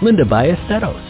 [0.00, 1.09] Linda Ballesteros.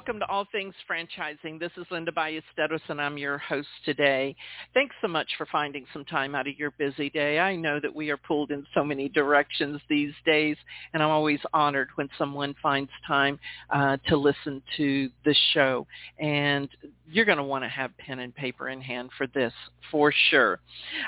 [0.00, 1.60] Welcome to All Things Franchising.
[1.60, 4.34] This is Linda Ballesteros and I'm your host today.
[4.72, 7.38] Thanks so much for finding some time out of your busy day.
[7.38, 10.56] I know that we are pulled in so many directions these days
[10.94, 15.86] and I'm always honored when someone finds time uh, to listen to the show.
[16.18, 16.70] And
[17.06, 19.52] you're going to want to have pen and paper in hand for this
[19.90, 20.60] for sure.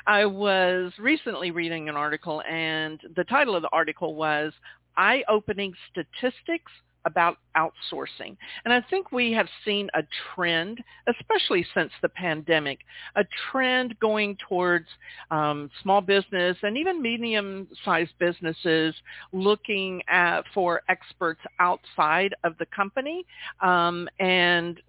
[0.06, 4.52] I was recently reading an article and the title of the article was
[4.98, 6.70] Eye-Opening Statistics
[7.04, 8.36] about outsourcing.
[8.64, 10.02] And I think we have seen a
[10.34, 12.80] trend, especially since the pandemic,
[13.16, 14.86] a trend going towards
[15.30, 18.94] um, small business and even medium-sized businesses
[19.32, 23.24] looking at for experts outside of the company
[23.60, 24.80] um, and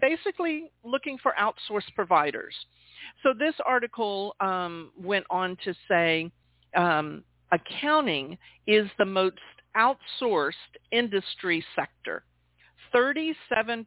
[0.00, 2.54] basically looking for outsourced providers.
[3.22, 6.30] So this article um, went on to say
[6.76, 9.36] um, accounting is the most
[9.76, 10.52] outsourced
[10.92, 12.24] industry sector.
[12.94, 13.84] 37%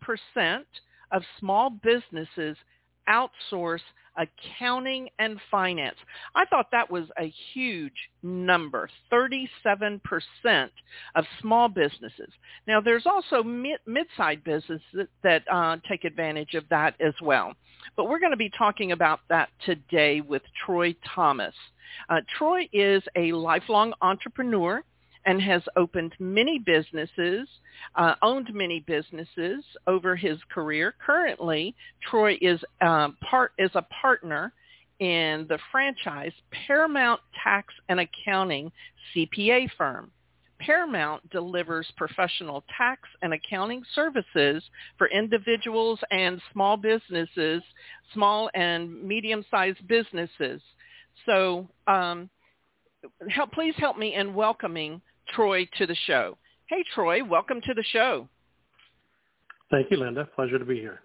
[1.12, 2.58] of small businesses
[3.08, 3.80] outsource
[4.18, 5.96] accounting and finance.
[6.36, 10.00] I thought that was a huge number, 37%
[11.16, 12.30] of small businesses.
[12.68, 17.54] Now, there's also mid- mid-sized businesses that, that uh, take advantage of that as well.
[17.96, 21.54] But we're going to be talking about that today with Troy Thomas.
[22.10, 24.84] Uh, Troy is a lifelong entrepreneur
[25.28, 27.48] and has opened many businesses,
[27.95, 30.95] uh, owned many businesses over his career.
[31.05, 31.76] Currently,
[32.10, 34.54] Troy is uh, part is a partner
[34.99, 36.32] in the franchise
[36.66, 38.71] Paramount Tax and Accounting
[39.14, 40.11] CPA firm.
[40.60, 44.64] Paramount delivers professional tax and accounting services
[44.98, 47.61] for individuals and small businesses,
[48.14, 50.61] small and medium-sized businesses.
[51.27, 52.27] So um,
[53.30, 54.99] help, please help me in welcoming
[55.33, 56.38] Troy to the show.
[56.67, 58.27] Hey, Troy, welcome to the show.
[59.71, 60.27] Thank you, Linda.
[60.36, 61.02] Pleasure to be here.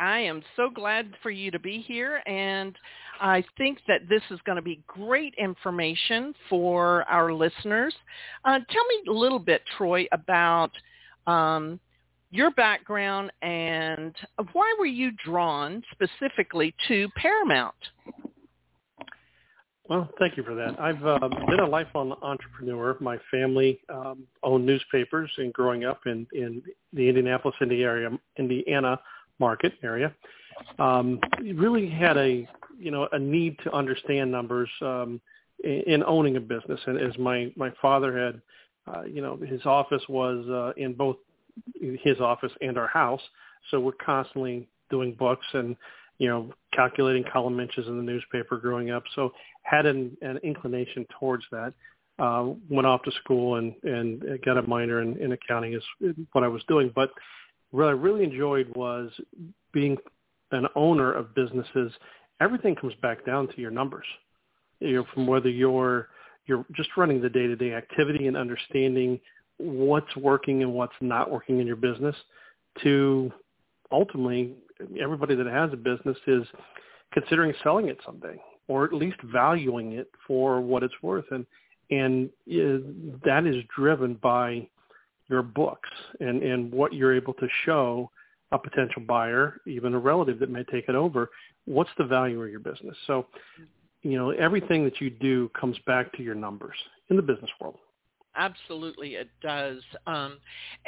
[0.00, 2.76] I am so glad for you to be here, and
[3.20, 7.94] I think that this is going to be great information for our listeners.
[8.44, 10.72] Uh, tell me a little bit, Troy, about
[11.28, 11.78] um,
[12.30, 14.14] your background and
[14.52, 17.74] why were you drawn specifically to Paramount?
[19.88, 20.80] Well, thank you for that.
[20.80, 22.96] I've uh, been a lifelong entrepreneur.
[23.00, 26.62] My family um, owned newspapers, and growing up in in
[26.94, 28.98] the Indianapolis, Indiana, Indiana
[29.38, 30.14] market area,
[30.78, 31.20] um,
[31.54, 35.20] really had a you know a need to understand numbers um,
[35.62, 36.80] in, in owning a business.
[36.86, 38.40] And as my my father had,
[38.86, 41.16] uh, you know, his office was uh, in both
[42.02, 43.20] his office and our house,
[43.70, 45.76] so we're constantly doing books and
[46.18, 49.02] you know, calculating column inches in the newspaper growing up.
[49.14, 49.32] So
[49.62, 51.74] had an, an inclination towards that.
[52.18, 56.44] Uh, went off to school and, and got a minor in, in accounting is what
[56.44, 56.92] I was doing.
[56.94, 57.10] But
[57.72, 59.10] what I really enjoyed was
[59.72, 59.96] being
[60.52, 61.92] an owner of businesses.
[62.40, 64.06] Everything comes back down to your numbers.
[64.78, 66.08] You know, from whether you're
[66.46, 69.18] you're just running the day-to-day activity and understanding
[69.56, 72.14] what's working and what's not working in your business
[72.82, 73.32] to
[73.90, 74.52] ultimately
[75.00, 76.44] everybody that has a business is
[77.12, 78.36] considering selling it someday
[78.68, 81.26] or at least valuing it for what it's worth.
[81.30, 81.46] And
[81.90, 82.80] and uh,
[83.24, 84.66] that is driven by
[85.28, 85.90] your books
[86.20, 88.10] and and what you're able to show
[88.52, 91.30] a potential buyer even a relative that may take it over.
[91.66, 92.96] What's the value of your business?
[93.06, 93.26] So
[94.02, 96.76] you know everything that you do comes back to your numbers
[97.10, 97.76] in the business world
[98.36, 99.80] absolutely it does.
[100.06, 100.38] Um,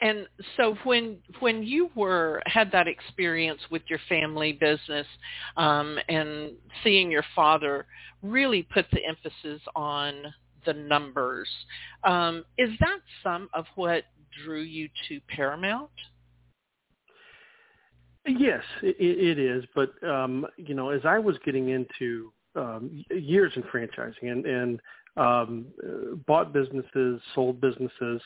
[0.00, 0.26] and
[0.56, 5.06] so when when you were had that experience with your family business
[5.56, 6.52] um, and
[6.82, 7.87] seeing your father
[8.22, 10.22] really put the emphasis on
[10.64, 11.48] the numbers
[12.04, 14.04] um, is that some of what
[14.44, 15.90] drew you to paramount?
[18.26, 23.52] Yes it, it is but um, you know as i was getting into um, years
[23.54, 24.81] in franchising and, and
[25.16, 25.66] um,
[26.26, 28.20] bought businesses, sold businesses,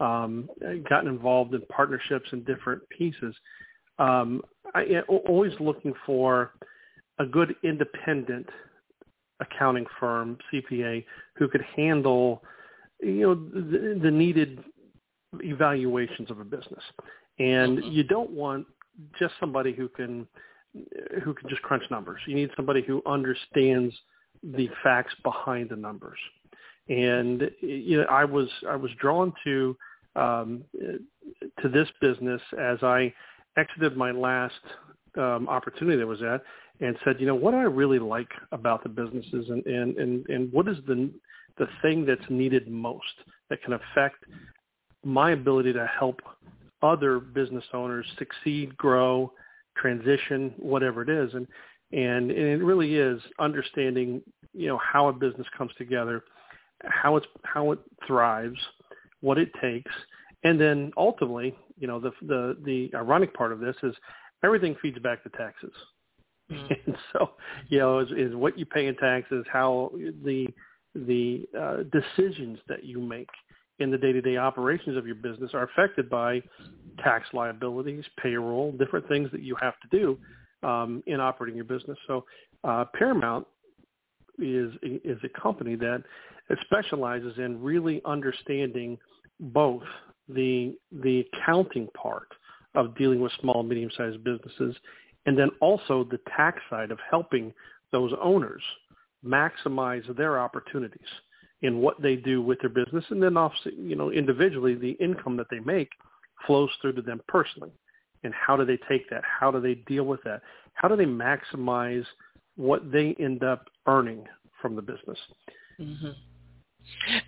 [0.00, 0.48] um,
[0.88, 3.34] gotten involved in partnerships and different pieces.
[3.98, 4.42] Um,
[4.74, 6.52] I always looking for
[7.18, 8.46] a good independent
[9.40, 11.04] accounting firm, CPA,
[11.36, 12.42] who could handle,
[13.00, 14.62] you know, the, the needed
[15.40, 16.82] evaluations of a business.
[17.38, 17.90] And mm-hmm.
[17.90, 18.66] you don't want
[19.18, 20.26] just somebody who can
[21.24, 22.20] who can just crunch numbers.
[22.26, 23.94] You need somebody who understands
[24.42, 26.18] the facts behind the numbers.
[26.88, 29.76] And you know, I was I was drawn to
[30.14, 30.64] um,
[31.60, 33.12] to this business as I
[33.56, 34.54] exited my last
[35.16, 36.42] um, opportunity that was at
[36.80, 40.52] and said, you know, what I really like about the businesses and, and, and, and
[40.52, 41.10] what is the,
[41.58, 43.04] the thing that's needed most
[43.48, 44.24] that can affect
[45.04, 46.20] my ability to help
[46.82, 49.32] other business owners succeed, grow,
[49.76, 51.32] transition, whatever it is.
[51.34, 51.46] And,
[51.92, 54.22] and, and it really is understanding,
[54.52, 56.24] you know, how a business comes together,
[56.84, 58.58] how it's, how it thrives,
[59.20, 59.92] what it takes.
[60.44, 63.94] And then ultimately, you know, the, the, the ironic part of this is
[64.44, 65.72] everything feeds back to taxes.
[66.50, 66.76] Mm.
[66.86, 67.30] And so,
[67.68, 69.90] you know, is, is what you pay in taxes, how
[70.24, 70.46] the
[70.94, 73.28] the uh, decisions that you make
[73.80, 76.40] in the day-to-day operations of your business are affected by
[77.04, 80.18] tax liabilities, payroll, different things that you have to do
[80.62, 81.98] um, in operating your business.
[82.06, 82.24] So,
[82.64, 83.46] uh, Paramount
[84.38, 86.02] is is a company that
[86.64, 88.98] specializes in really understanding
[89.40, 89.82] both
[90.28, 92.28] the the accounting part
[92.74, 94.76] of dealing with small and medium-sized businesses,
[95.24, 97.52] and then also the tax side of helping
[97.90, 98.62] those owners
[99.24, 101.08] maximize their opportunities
[101.62, 105.36] in what they do with their business, and then also, you know, individually, the income
[105.36, 105.88] that they make
[106.46, 107.72] flows through to them personally.
[108.26, 109.22] And how do they take that?
[109.24, 110.42] How do they deal with that?
[110.74, 112.04] How do they maximize
[112.56, 114.24] what they end up earning
[114.60, 115.18] from the business?
[115.80, 116.10] Mm-hmm.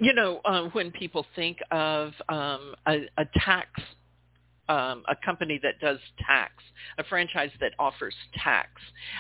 [0.01, 3.71] You know, uh, when people think of um, a, a tax
[4.69, 6.53] um, a company that does tax,
[6.99, 8.69] a franchise that offers tax,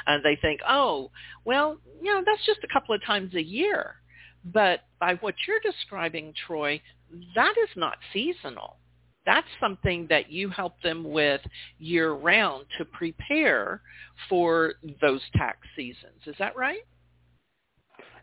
[0.07, 1.11] and they think, oh,
[1.47, 3.95] well, you know, that's just a couple of times a year.
[4.45, 6.83] But by what you're describing, Troy,
[7.35, 8.77] that is not seasonal.
[9.29, 11.43] That's something that you help them with
[11.79, 13.83] year round to prepare
[14.27, 16.23] for those tax seasons.
[16.25, 16.87] Is that right?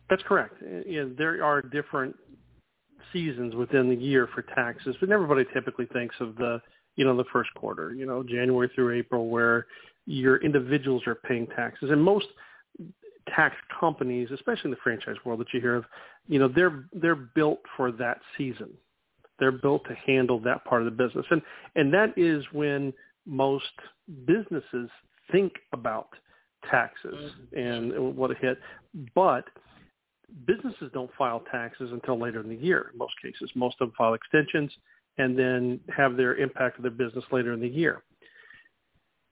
[0.09, 0.55] That's correct.
[0.61, 2.15] There are different
[3.13, 6.59] seasons within the year for taxes, but everybody typically thinks of the
[6.95, 9.67] you know, the first quarter, you know, January through April, where
[10.05, 11.89] your individuals are paying taxes.
[11.91, 12.27] And most
[13.35, 15.85] tax companies, especially in the franchise world that you hear of,
[16.27, 18.69] you know, they're they're built for that season.
[19.39, 21.25] They're built to handle that part of the business.
[21.29, 21.41] And
[21.75, 22.93] and that is when
[23.25, 23.65] most
[24.25, 24.89] businesses
[25.31, 26.09] think about
[26.69, 27.57] taxes mm-hmm.
[27.57, 28.59] and what a hit.
[29.13, 29.45] But
[30.47, 33.49] businesses don't file taxes until later in the year in most cases.
[33.55, 34.71] Most of them file extensions
[35.17, 38.03] and then have their impact of their business later in the year.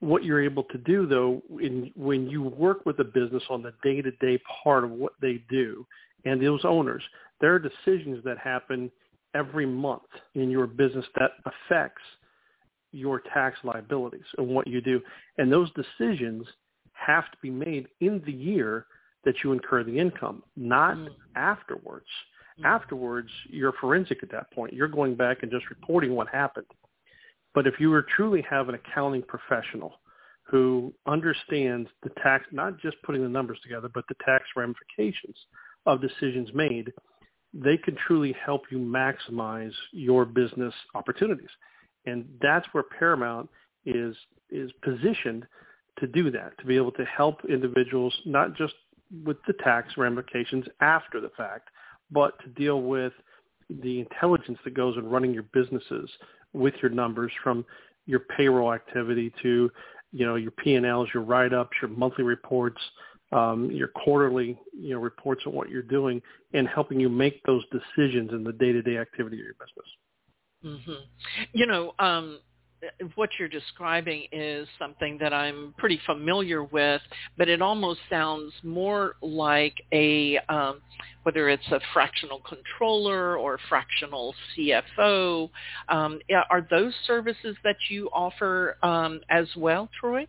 [0.00, 3.72] What you're able to do, though, in, when you work with a business on the
[3.82, 5.86] day-to-day part of what they do
[6.24, 7.02] and those owners,
[7.40, 8.90] there are decisions that happen
[9.34, 10.02] every month
[10.34, 12.02] in your business that affects
[12.92, 15.00] your tax liabilities and what you do.
[15.38, 16.46] And those decisions
[16.92, 18.86] have to be made in the year
[19.24, 21.08] that you incur the income, not mm.
[21.34, 22.06] afterwards.
[22.58, 22.66] Mm-hmm.
[22.66, 24.72] Afterwards, you're forensic at that point.
[24.72, 26.66] You're going back and just reporting what happened.
[27.54, 29.94] But if you were truly have an accounting professional
[30.42, 35.36] who understands the tax, not just putting the numbers together, but the tax ramifications
[35.86, 36.92] of decisions made,
[37.54, 41.48] they can truly help you maximize your business opportunities.
[42.04, 43.48] And that's where Paramount
[43.86, 44.16] is
[44.50, 45.46] is positioned
[45.98, 48.74] to do that, to be able to help individuals not just
[49.24, 51.68] with the tax ramifications after the fact,
[52.10, 53.12] but to deal with
[53.82, 56.10] the intelligence that goes in running your businesses
[56.52, 57.64] with your numbers from
[58.06, 59.70] your payroll activity to,
[60.12, 62.80] you know, your P&Ls, your write-ups, your monthly reports,
[63.34, 66.22] um, your quarterly, you know, reports on what you're doing
[66.52, 70.80] and helping you make those decisions in the day-to-day activity of your business.
[70.86, 71.04] Mm-hmm.
[71.52, 72.38] You know, um,
[73.14, 77.00] what you're describing is something that I'm pretty familiar with,
[77.36, 80.80] but it almost sounds more like a um,
[81.22, 85.50] whether it's a fractional controller or fractional CFO.
[85.88, 90.26] Um, are those services that you offer um, as well, Troy?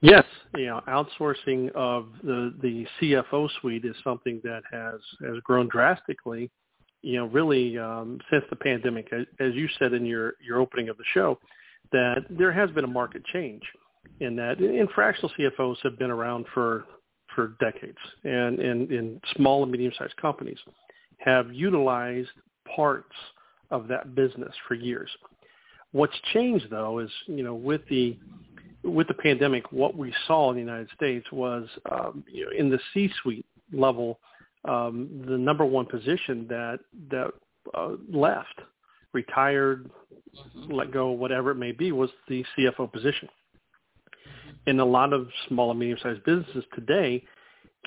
[0.00, 0.24] Yes,
[0.56, 6.50] you know, outsourcing of the the CFO suite is something that has has grown drastically
[7.02, 10.96] you know, really um, since the pandemic, as you said in your, your opening of
[10.96, 11.38] the show,
[11.92, 13.62] that there has been a market change
[14.20, 16.84] in that and fractional CFOs have been around for
[17.34, 17.98] for decades.
[18.24, 20.58] And in small and medium-sized companies
[21.18, 22.30] have utilized
[22.74, 23.14] parts
[23.70, 25.10] of that business for years.
[25.92, 28.18] What's changed though is, you know, with the
[28.82, 32.70] with the pandemic, what we saw in the United States was um, you know, in
[32.70, 34.20] the C-suite level,
[34.64, 36.80] um, the number one position that
[37.10, 37.32] that
[37.74, 38.60] uh, left,
[39.12, 39.90] retired,
[40.68, 43.28] let go, whatever it may be, was the CFO position.
[44.66, 47.24] And a lot of small and medium-sized businesses today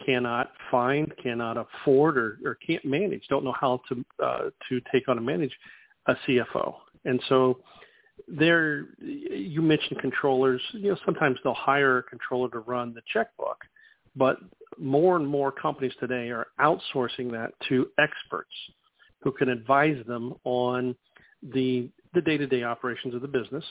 [0.05, 5.07] cannot find, cannot afford, or, or can't manage, don't know how to uh, to take
[5.07, 5.55] on and manage
[6.07, 6.75] a CFO.
[7.05, 7.59] And so
[8.27, 10.61] there, you mentioned controllers.
[10.73, 13.57] You know, sometimes they'll hire a controller to run the checkbook,
[14.15, 14.37] but
[14.77, 18.51] more and more companies today are outsourcing that to experts
[19.21, 20.95] who can advise them on
[21.53, 23.63] the the day-to-day operations of the business,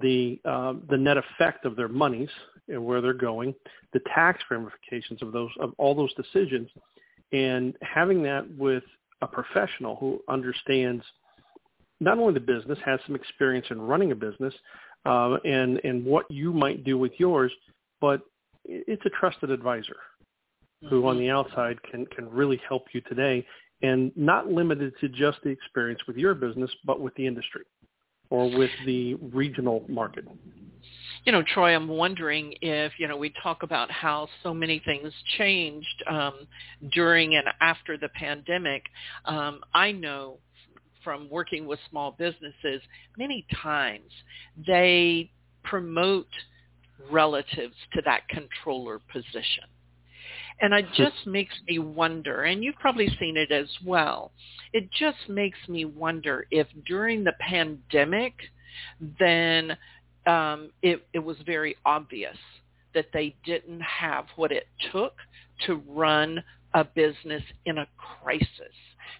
[0.00, 2.30] the uh, the net effect of their monies
[2.68, 3.54] and where they're going,
[3.92, 6.68] the tax ramifications of those of all those decisions,
[7.32, 8.84] and having that with
[9.22, 11.04] a professional who understands
[12.00, 14.54] not only the business has some experience in running a business
[15.06, 17.52] uh, and and what you might do with yours,
[18.00, 18.22] but
[18.64, 19.96] it's a trusted advisor
[20.88, 21.24] who on mm-hmm.
[21.24, 23.46] the outside can can really help you today
[23.82, 27.62] and not limited to just the experience with your business, but with the industry
[28.28, 30.24] or with the regional market.
[31.24, 35.12] You know, Troy, I'm wondering if, you know, we talk about how so many things
[35.36, 36.46] changed um,
[36.92, 38.84] during and after the pandemic.
[39.26, 40.38] Um, I know
[41.02, 42.82] from working with small businesses,
[43.16, 44.10] many times
[44.66, 45.30] they
[45.62, 46.28] promote
[47.10, 49.64] relatives to that controller position.
[50.60, 54.32] And it just makes me wonder, and you've probably seen it as well,
[54.72, 58.34] it just makes me wonder if during the pandemic,
[59.18, 59.76] then
[60.26, 62.36] um, it, it was very obvious
[62.94, 65.14] that they didn't have what it took
[65.66, 66.42] to run
[66.74, 68.74] a business in a crisis.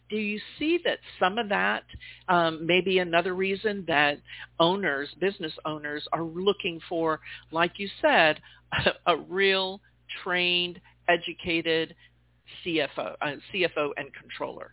[0.09, 1.85] Do you see that some of that
[2.28, 4.19] um, may be another reason that
[4.59, 7.21] owners, business owners, are looking for,
[7.52, 8.40] like you said,
[8.73, 9.80] a, a real
[10.23, 11.95] trained, educated
[12.64, 14.73] CFO, uh, CFO and controller?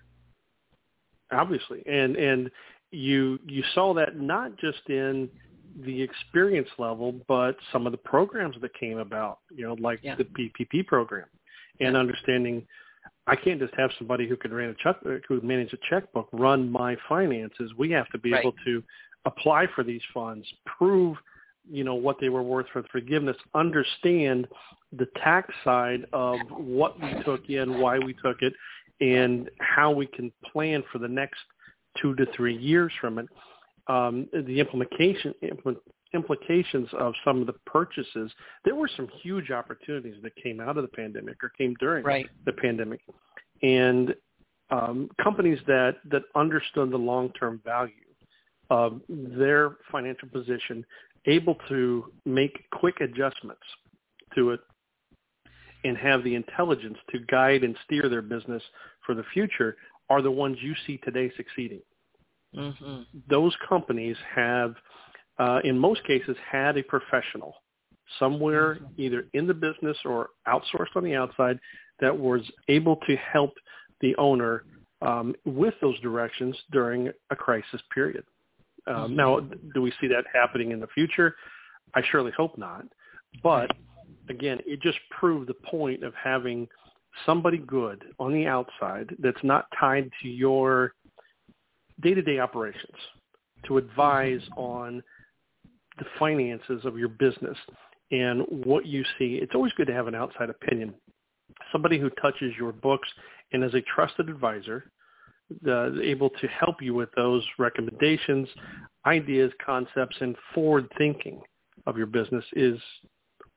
[1.32, 2.50] Obviously, and and
[2.92, 5.30] you you saw that not just in
[5.86, 10.16] the experience level, but some of the programs that came about, you know, like yeah.
[10.16, 11.28] the PPP program,
[11.80, 12.66] and understanding
[13.28, 14.96] I can't just have somebody who can run a check,
[15.28, 17.72] who manage a checkbook run my finances.
[17.78, 18.40] We have to be right.
[18.40, 18.82] able to
[19.26, 21.18] apply for these funds, prove,
[21.70, 24.48] you know, what they were worth for forgiveness, understand
[24.94, 28.54] the tax side of what we took in, why we took it,
[29.02, 31.40] and how we can plan for the next
[32.02, 33.28] two to three years from it.
[33.88, 35.80] Um, the implementation implement,
[36.14, 38.32] implications of some of the purchases,
[38.66, 42.28] there were some huge opportunities that came out of the pandemic or came during right.
[42.46, 43.02] the pandemic.
[43.62, 44.16] And
[44.70, 47.94] um, companies that, that understood the long-term value
[48.70, 50.86] of their financial position,
[51.26, 53.62] able to make quick adjustments
[54.36, 54.60] to it
[55.84, 58.62] and have the intelligence to guide and steer their business
[59.06, 59.78] for the future
[60.10, 61.82] are the ones you see today succeeding.
[62.56, 63.02] Mm-hmm.
[63.30, 64.76] Those companies have
[65.40, 67.54] uh, in most cases, had a professional
[68.20, 71.60] somewhere either in the business or outsourced on the outside
[72.00, 73.54] that was able to help
[74.02, 74.64] the owner
[75.02, 78.24] um, with those directions during a crisis period.
[78.88, 79.16] Um.
[79.16, 79.42] Now,
[79.74, 81.36] do we see that happening in the future?
[81.94, 82.86] I surely hope not.
[83.44, 83.70] But
[84.30, 86.68] again, it just proved the point of having
[87.26, 90.94] somebody good on the outside that's not tied to your
[92.02, 92.96] day-to-day operations
[93.66, 94.60] to advise mm-hmm.
[94.60, 95.04] on
[95.98, 97.58] the finances of your business
[98.12, 99.40] and what you see.
[99.42, 100.94] It's always good to have an outside opinion,
[101.72, 103.08] somebody who touches your books
[103.52, 104.92] and is a trusted advisor,
[105.68, 108.48] uh, able to help you with those recommendations,
[109.06, 111.42] ideas, concepts, and forward thinking
[111.86, 112.80] of your business is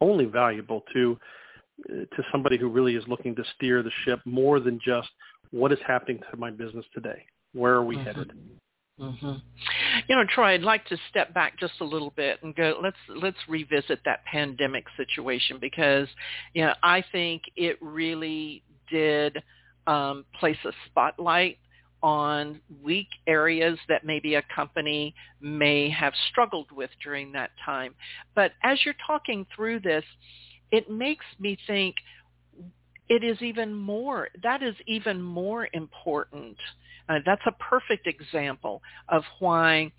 [0.00, 1.18] only valuable to
[1.88, 5.08] to somebody who really is looking to steer the ship more than just
[5.50, 7.24] what is happening to my business today.
[7.54, 8.04] Where are we mm-hmm.
[8.04, 8.32] headed?
[9.00, 9.32] Mm-hmm.
[10.08, 12.78] You know, Troy, I'd like to step back just a little bit and go.
[12.82, 16.06] Let's let's revisit that pandemic situation because,
[16.52, 19.42] you know, I think it really did
[19.86, 21.58] um, place a spotlight
[22.02, 27.94] on weak areas that maybe a company may have struggled with during that time.
[28.34, 30.04] But as you're talking through this,
[30.72, 31.96] it makes me think
[33.08, 34.28] it is even more.
[34.42, 36.56] That is even more important
[37.10, 39.90] uh, that's a perfect example of why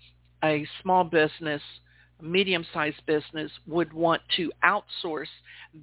[0.42, 1.60] a small business,
[2.20, 5.26] medium-sized business would want to outsource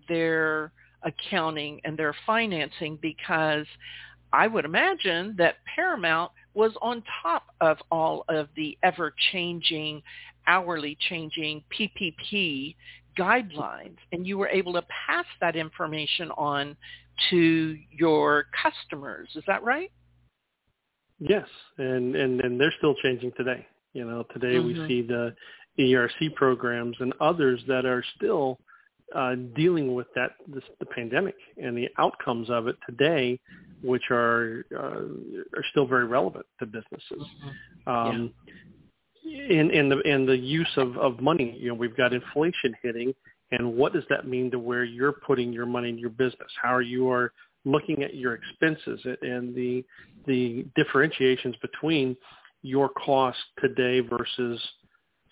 [0.08, 0.72] their
[1.04, 3.68] accounting and their financing because
[4.34, 10.02] I would imagine that Paramount was on top of all of the ever-changing,
[10.48, 12.76] hourly changing PPP
[13.18, 16.76] guidelines and you were able to pass that information on
[17.30, 19.30] to your customers.
[19.36, 19.92] Is that right?
[21.20, 21.48] Yes,
[21.78, 23.66] and and and they're still changing today.
[23.94, 24.82] You know, today mm-hmm.
[24.82, 25.36] we see the
[25.80, 28.60] ERC programs and others that are still
[29.16, 33.40] uh, dealing with that this, the pandemic and the outcomes of it today,
[33.82, 37.26] which are uh, are still very relevant to businesses.
[37.88, 37.90] Mm-hmm.
[37.90, 38.34] Um,
[39.26, 43.14] in in the in the use of of money, you know, we've got inflation hitting,
[43.52, 46.52] and what does that mean to where you're putting your money in your business?
[46.62, 47.34] How are you are
[47.66, 49.84] looking at your expenses and the
[50.26, 52.16] the differentiations between
[52.62, 54.62] your cost today versus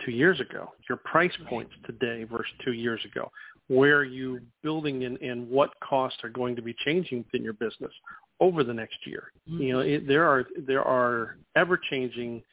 [0.04, 3.32] two years ago, your price points today versus two years ago.
[3.68, 7.54] Where are you building in and what costs are going to be changing within your
[7.54, 7.92] business
[8.40, 9.32] over the next year?
[9.50, 9.62] Mm-hmm.
[9.62, 12.44] You know, it, there are there are ever changing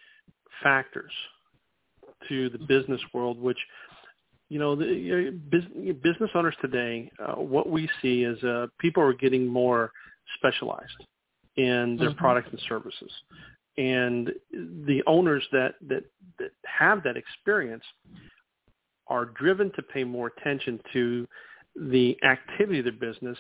[0.63, 1.13] factors
[2.29, 3.59] to the business world, which
[4.49, 5.39] you know, the
[6.03, 9.91] business owners today, uh, what we see is uh, people are getting more
[10.37, 11.05] specialized
[11.57, 12.19] in their mm-hmm.
[12.19, 13.11] products and services,
[13.79, 16.05] and the owners that, that
[16.39, 17.85] that have that experience
[19.07, 21.27] are driven to pay more attention to
[21.91, 23.39] the activity of their business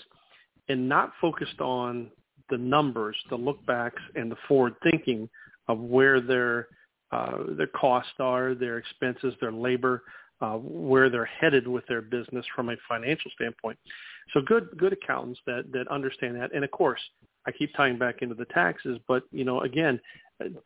[0.69, 2.11] and not focused on
[2.51, 5.29] the numbers, the look backs, and the forward thinking
[5.69, 6.69] of where their
[7.13, 10.03] uh, their costs are, their expenses, their labor,
[10.45, 13.79] uh, where they're headed with their business from a financial standpoint.
[14.33, 17.01] So good good accountants that that understand that, and of course,
[17.47, 19.99] I keep tying back into the taxes, but you know, again,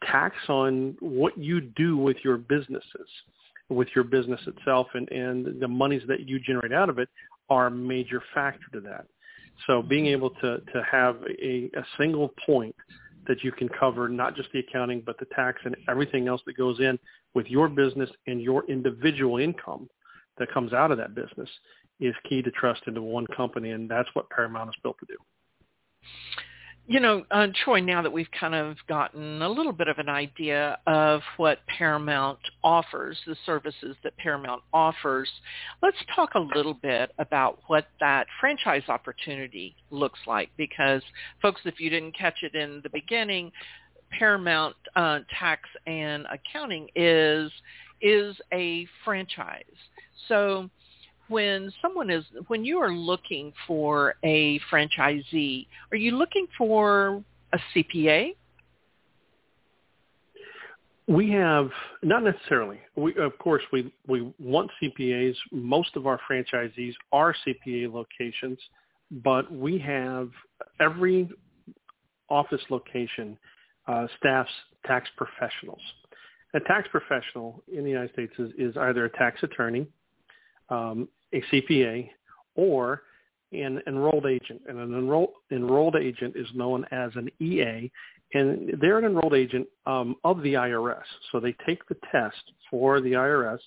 [0.04, 3.08] tax on what you do with your businesses,
[3.68, 7.08] with your business itself, and and the monies that you generate out of it
[7.48, 9.06] are a major factor to that.
[9.66, 12.74] So being able to to have a, a single point
[13.26, 16.56] that you can cover not just the accounting, but the tax and everything else that
[16.56, 16.98] goes in
[17.34, 19.88] with your business and your individual income
[20.38, 21.48] that comes out of that business
[22.00, 25.16] is key to trust into one company, and that's what Paramount is built to do
[26.88, 30.08] you know, uh, Troy, now that we've kind of gotten a little bit of an
[30.08, 35.28] idea of what Paramount offers, the services that Paramount offers,
[35.82, 40.48] let's talk a little bit about what that franchise opportunity looks like.
[40.56, 41.02] Because,
[41.42, 43.52] folks, if you didn't catch it in the beginning,
[44.10, 47.52] Paramount uh, Tax and Accounting is
[48.00, 49.64] is a franchise.
[50.28, 50.70] So
[51.28, 57.58] when someone is when you are looking for a franchisee, are you looking for a
[57.74, 58.34] CPA?
[61.06, 61.70] We have
[62.02, 62.80] not necessarily.
[62.96, 65.34] We of course we we want CPAs.
[65.52, 68.58] Most of our franchisees are CPA locations,
[69.10, 70.30] but we have
[70.80, 71.30] every
[72.28, 73.38] office location
[73.86, 74.50] uh, staffs
[74.86, 75.80] tax professionals.
[76.54, 79.86] A tax professional in the United States is, is either a tax attorney,
[80.70, 82.10] um, a CPA,
[82.54, 83.02] or
[83.52, 84.62] an enrolled agent.
[84.68, 87.90] And an enroll, enrolled agent is known as an EA,
[88.34, 91.02] and they're an enrolled agent um, of the IRS.
[91.32, 93.58] So they take the test for the IRS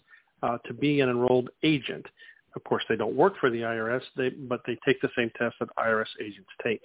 [0.44, 2.06] uh, to be an enrolled agent.
[2.56, 5.56] Of course, they don't work for the IRS, they, but they take the same test
[5.60, 6.82] that IRS agents take.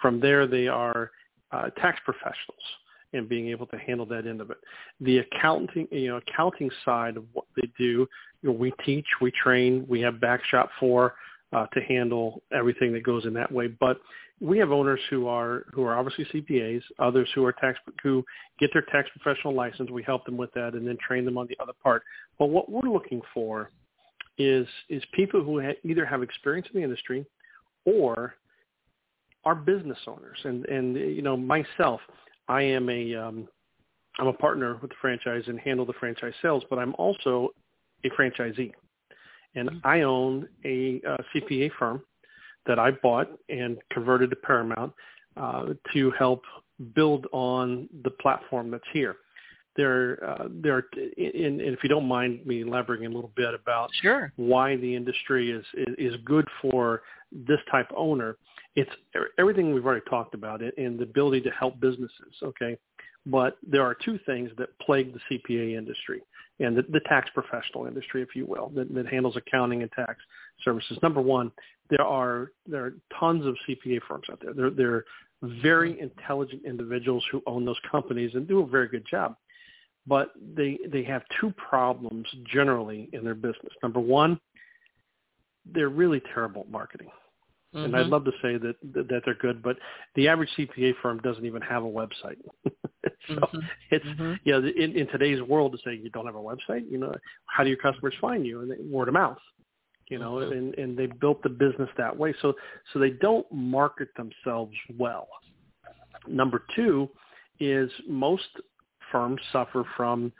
[0.00, 1.10] From there, they are
[1.52, 2.62] uh, tax professionals
[3.12, 4.58] and being able to handle that end of it.
[5.00, 8.06] The accounting, you know, accounting side of what they do,
[8.42, 11.14] you know, we teach, we train, we have backshop for
[11.52, 13.66] uh, to handle everything that goes in that way.
[13.66, 14.00] But
[14.40, 18.24] we have owners who are who are obviously CPAs, others who are tax who
[18.58, 19.90] get their tax professional license.
[19.90, 22.02] We help them with that and then train them on the other part.
[22.38, 23.70] But what we're looking for
[24.38, 27.26] is is people who ha- either have experience in the industry
[27.84, 28.34] or
[29.44, 30.38] are business owners.
[30.44, 32.00] And and you know myself,
[32.50, 33.48] I am a um,
[34.18, 37.50] I'm a partner with the franchise and handle the franchise sales, but I'm also
[38.04, 38.72] a franchisee,
[39.54, 39.86] and mm-hmm.
[39.86, 42.02] I own a, a CPA firm
[42.66, 44.92] that I bought and converted to Paramount
[45.36, 46.42] uh, to help
[46.94, 49.16] build on the platform that's here.
[49.76, 53.90] There, uh, there, and, and if you don't mind me elaborating a little bit about
[54.02, 54.32] sure.
[54.34, 58.36] why the industry is, is is good for this type of owner
[58.76, 58.90] it's
[59.38, 62.34] everything we've already talked about it and the ability to help businesses.
[62.42, 62.78] Okay.
[63.26, 66.22] But there are two things that plague the CPA industry
[66.60, 70.16] and the, the tax professional industry, if you will, that, that handles accounting and tax
[70.62, 70.98] services.
[71.02, 71.52] Number one,
[71.90, 74.54] there are there are tons of CPA firms out there.
[74.54, 75.04] They're, they're
[75.62, 76.04] very mm-hmm.
[76.04, 79.36] intelligent individuals who own those companies and do a very good job.
[80.06, 83.72] But they they have two problems generally in their business.
[83.82, 84.40] Number one,
[85.66, 87.08] they're really terrible at marketing.
[87.74, 87.84] Mm-hmm.
[87.84, 89.76] And I'd love to say that that they're good, but
[90.16, 92.38] the average CPA firm doesn't even have a website.
[93.28, 93.58] so mm-hmm.
[93.92, 94.34] it's mm-hmm.
[94.42, 97.14] you know in, in today's world to say you don't have a website, you know,
[97.46, 98.62] how do your customers find you?
[98.62, 99.38] And they, word of mouth.
[100.08, 100.52] you know, mm-hmm.
[100.52, 102.34] and, and they built the business that way.
[102.42, 102.54] So,
[102.92, 105.28] so they don't market themselves well.
[106.26, 107.08] Number two
[107.60, 108.48] is most
[109.12, 110.32] firms suffer from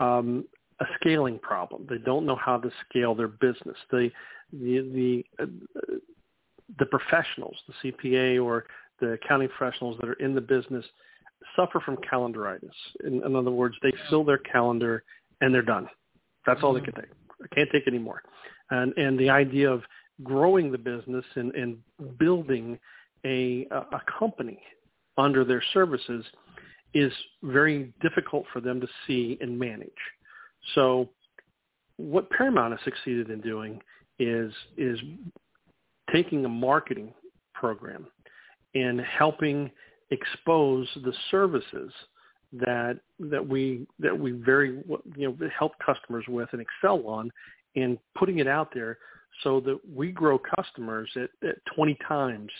[0.00, 0.44] um,
[0.80, 1.86] a scaling problem.
[1.88, 3.76] They don't know how to scale their business.
[3.90, 4.10] The
[4.52, 5.46] the the, uh,
[6.78, 8.66] the professionals, the CPA or
[9.00, 10.84] the accounting professionals that are in the business
[11.56, 12.70] suffer from calendaritis.
[13.04, 15.04] In, in other words, they fill their calendar
[15.40, 15.88] and they're done.
[16.46, 16.86] That's all mm-hmm.
[16.86, 17.10] they can take.
[17.42, 18.22] I can't take anymore.
[18.70, 19.82] And and the idea of
[20.22, 21.78] growing the business and, and
[22.18, 22.78] building
[23.24, 24.60] a a company
[25.18, 26.24] under their services
[26.94, 29.90] is very difficult for them to see and manage.
[30.74, 31.10] So
[31.96, 33.80] what Paramount has succeeded in doing
[34.18, 34.98] is is
[36.14, 37.12] taking a marketing
[37.54, 38.06] program
[38.74, 39.70] and helping
[40.10, 41.92] expose the services
[42.52, 44.82] that that we that we very
[45.16, 47.30] you know help customers with and excel on
[47.74, 48.98] and putting it out there
[49.42, 52.50] so that we grow customers at, at 20 times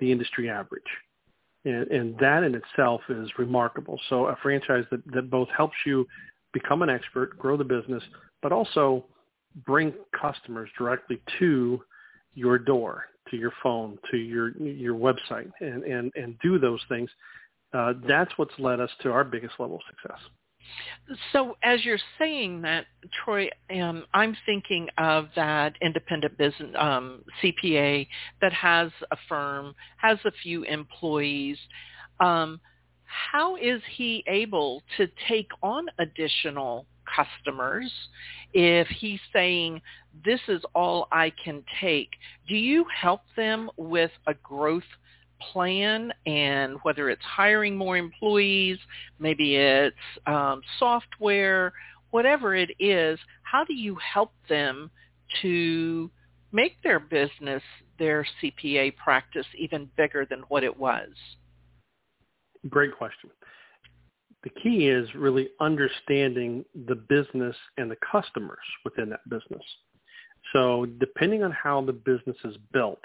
[0.00, 0.82] the industry average.
[1.64, 4.00] And, and that in itself is remarkable.
[4.08, 6.06] So a franchise that, that both helps you
[6.52, 8.02] become an expert grow the business
[8.42, 9.04] but also
[9.66, 11.80] bring customers directly to
[12.34, 17.10] your door to your phone, to your your website, and and and do those things.
[17.72, 20.20] Uh, that's what's led us to our biggest level of success.
[21.32, 22.86] So as you're saying that,
[23.24, 28.06] Troy, um, I'm thinking of that independent business um, CPA
[28.40, 31.56] that has a firm, has a few employees.
[32.20, 32.60] Um,
[33.04, 37.90] how is he able to take on additional customers
[38.52, 39.80] if he's saying
[40.24, 42.10] this is all I can take,
[42.48, 44.82] do you help them with a growth
[45.52, 48.78] plan and whether it's hiring more employees,
[49.18, 51.72] maybe it's um, software,
[52.10, 54.90] whatever it is, how do you help them
[55.42, 56.10] to
[56.52, 57.62] make their business,
[57.98, 61.10] their CPA practice even bigger than what it was?
[62.68, 63.30] Great question
[64.44, 69.62] the key is really understanding the business and the customers within that business.
[70.52, 73.00] So depending on how the business is built,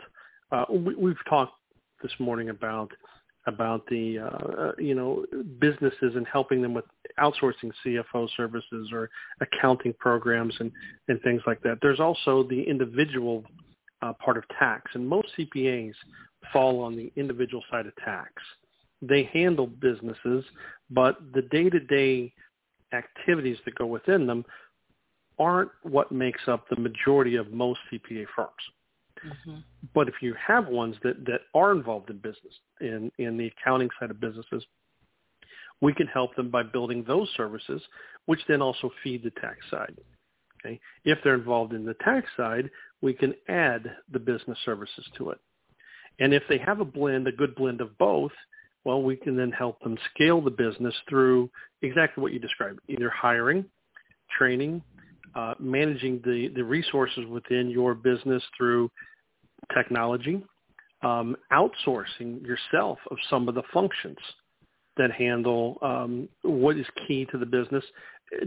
[0.51, 1.53] uh, we, have talked
[2.01, 2.91] this morning about
[3.45, 5.25] about the uh, you know
[5.59, 6.85] businesses and helping them with
[7.19, 9.09] outsourcing CFO services or
[9.41, 10.71] accounting programs and
[11.07, 11.79] and things like that.
[11.81, 13.43] There's also the individual
[14.01, 15.93] uh, part of tax, and most CPAs
[16.53, 18.31] fall on the individual side of tax
[19.07, 20.43] they handle businesses,
[20.89, 22.33] but the day-to-day
[22.93, 24.45] activities that go within them
[25.39, 28.51] aren't what makes up the majority of most CPA firms.
[29.25, 29.57] Mm-hmm.
[29.93, 33.89] But if you have ones that, that are involved in business, in, in the accounting
[33.99, 34.63] side of businesses,
[35.81, 37.81] we can help them by building those services,
[38.25, 39.95] which then also feed the tax side.
[40.59, 40.79] Okay?
[41.03, 42.69] If they're involved in the tax side,
[43.01, 45.39] we can add the business services to it.
[46.19, 48.31] And if they have a blend, a good blend of both,
[48.85, 51.49] well, we can then help them scale the business through
[51.81, 53.65] exactly what you described, either hiring,
[54.37, 54.81] training,
[55.35, 58.89] uh, managing the, the resources within your business through
[59.73, 60.43] technology,
[61.01, 64.17] um, outsourcing yourself of some of the functions
[64.97, 67.83] that handle um, what is key to the business,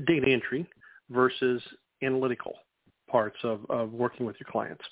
[0.07, 0.67] data entry
[1.11, 1.63] versus
[2.03, 2.53] analytical
[3.11, 4.85] parts of, of working with your clients.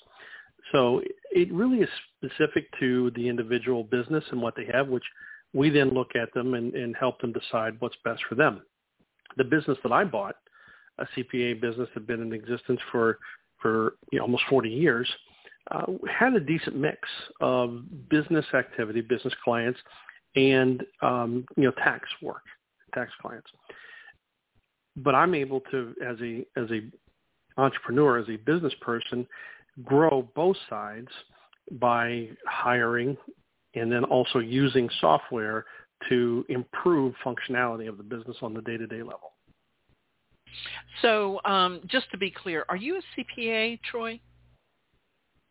[0.71, 5.03] So it really is specific to the individual business and what they have, which
[5.55, 8.61] we then look at them and, and help them decide what's best for them.
[9.37, 10.35] The business that I bought,
[10.99, 13.19] a CPA business that had been in existence for,
[13.61, 15.07] for you know, almost 40 years,
[15.71, 16.99] uh, had a decent mix
[17.39, 19.79] of business activity, business clients,
[20.35, 22.43] and um, you know tax work,
[22.93, 23.47] tax clients.
[24.97, 26.81] But I'm able to, as a as a
[27.57, 29.25] entrepreneur, as a business person,
[29.83, 31.07] grow both sides
[31.71, 33.17] by hiring
[33.75, 35.65] and then also using software
[36.09, 39.33] to improve functionality of the business on the day-to-day level.
[41.01, 43.01] So um, just to be clear, are you a
[43.41, 44.19] CPA, Troy?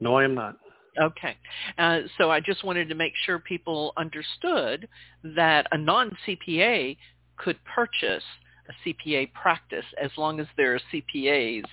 [0.01, 0.57] No, I am not.
[1.01, 1.37] Okay.
[1.77, 4.89] Uh, so I just wanted to make sure people understood
[5.23, 6.97] that a non-CPA
[7.37, 8.23] could purchase
[8.69, 11.65] a CPA practice as long as there are CPAs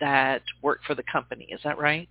[0.00, 1.48] that work for the company.
[1.50, 2.08] Is that right?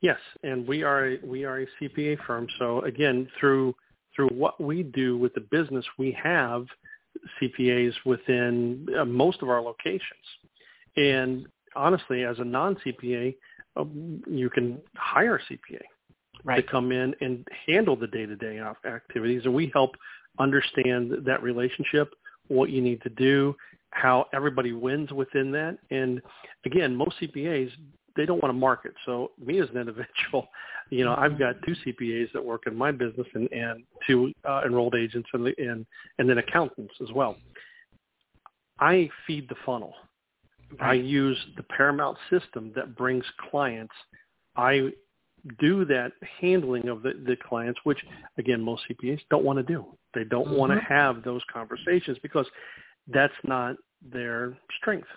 [0.00, 2.46] Yes, and we are a, we are a CPA firm.
[2.58, 3.74] So again, through
[4.14, 6.66] through what we do with the business, we have
[7.40, 10.02] CPAs within uh, most of our locations.
[10.96, 13.34] And honestly, as a non-CPA,
[13.76, 15.82] uh, um, you can hire a CPA
[16.44, 16.56] right.
[16.56, 19.90] to come in and handle the day-to-day activities, and we help
[20.38, 22.14] understand that relationship,
[22.48, 23.54] what you need to do,
[23.90, 25.78] how everybody wins within that.
[25.90, 26.22] And
[26.64, 27.70] again, most CPAs
[28.16, 28.94] they don't want to market.
[29.04, 30.48] So me as an individual,
[30.90, 34.62] you know, I've got two CPAs that work in my business and and two uh,
[34.64, 35.86] enrolled agents and and
[36.18, 37.36] and then accountants as well.
[38.78, 39.94] I feed the funnel.
[40.80, 43.94] I use the Paramount system that brings clients.
[44.56, 44.90] I
[45.60, 47.98] do that handling of the, the clients, which
[48.38, 49.86] again most CPAs don't want to do.
[50.14, 50.56] They don't mm-hmm.
[50.56, 52.46] want to have those conversations because
[53.08, 55.08] that's not their strength.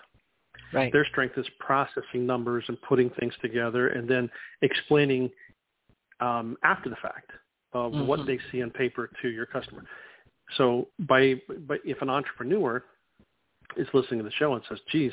[0.72, 0.92] Right.
[0.92, 4.30] Their strength is processing numbers and putting things together and then
[4.62, 5.30] explaining
[6.20, 7.30] um, after the fact
[7.72, 8.06] of mm-hmm.
[8.06, 9.84] what they see on paper to your customer.
[10.56, 11.34] So by,
[11.66, 12.84] by if an entrepreneur
[13.76, 15.12] is listening to the show and says, geez,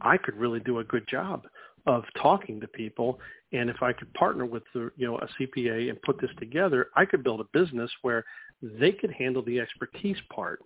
[0.00, 1.46] I could really do a good job
[1.86, 3.18] of talking to people.
[3.52, 6.88] And if I could partner with the, you know, a CPA and put this together,
[6.96, 8.24] I could build a business where
[8.62, 10.60] they could handle the expertise part.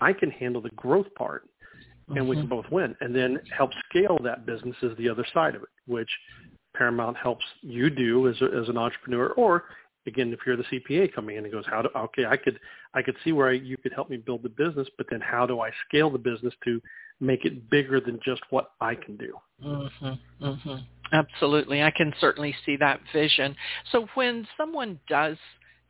[0.00, 1.48] I can handle the growth part
[2.08, 2.28] and mm-hmm.
[2.28, 5.62] we can both win and then help scale that business is the other side of
[5.62, 6.10] it, which
[6.76, 9.64] Paramount helps you do as, a, as an entrepreneur or
[10.06, 12.58] again, if you're the CPA coming in and goes, how do, okay, I could,
[12.92, 15.46] I could see where I, you could help me build the business, but then how
[15.46, 16.80] do I scale the business to
[17.20, 19.34] make it bigger than just what I can do?
[19.64, 20.74] Mm-hmm, mm-hmm.
[21.12, 21.82] Absolutely.
[21.82, 23.54] I can certainly see that vision.
[23.92, 25.36] So when someone does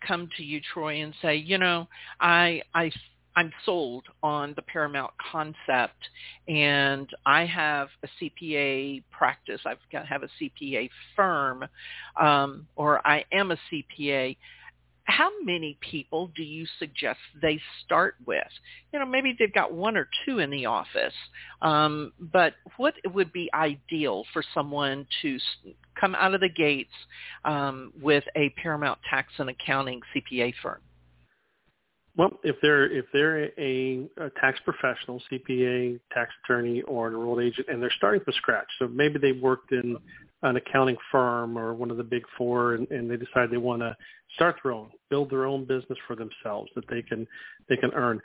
[0.06, 1.88] come to you, Troy, and say, you know,
[2.20, 2.90] I, I
[3.36, 6.08] I'm sold on the Paramount concept
[6.46, 9.60] and I have a CPA practice.
[9.66, 11.64] I've got to have a CPA firm
[12.20, 14.36] um, or I am a CPA.
[15.06, 18.46] How many people do you suggest they start with?
[18.92, 21.12] You know, maybe they've got one or two in the office,
[21.60, 25.38] um, but what would be ideal for someone to
[26.00, 26.94] come out of the gates
[27.44, 30.80] um, with a Paramount Tax and Accounting CPA firm?
[32.16, 37.40] Well, if they're if they're a, a tax professional, CPA, tax attorney, or an enrolled
[37.40, 39.96] agent, and they're starting from scratch, so maybe they worked in
[40.42, 43.82] an accounting firm or one of the big four, and, and they decide they want
[43.82, 43.96] to
[44.36, 47.26] start their own, build their own business for themselves that they can
[47.68, 48.20] they can earn.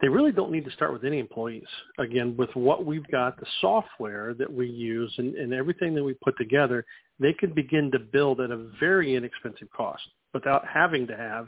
[0.00, 1.68] They really don't need to start with any employees.
[1.98, 6.14] Again, with what we've got, the software that we use, and, and everything that we
[6.14, 6.84] put together,
[7.20, 10.02] they can begin to build at a very inexpensive cost
[10.32, 11.46] without having to have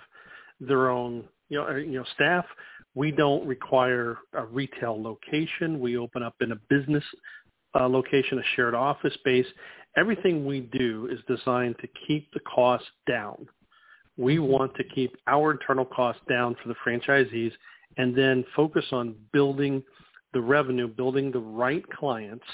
[0.61, 2.45] their own you know, you know, staff.
[2.95, 5.81] We don't require a retail location.
[5.81, 7.05] We open up in a business
[7.79, 9.47] uh, location, a shared office space.
[9.97, 13.47] Everything we do is designed to keep the costs down.
[14.17, 17.53] We want to keep our internal costs down for the franchisees
[17.99, 19.83] and then focus on building
[20.33, 22.45] the revenue, building the right clients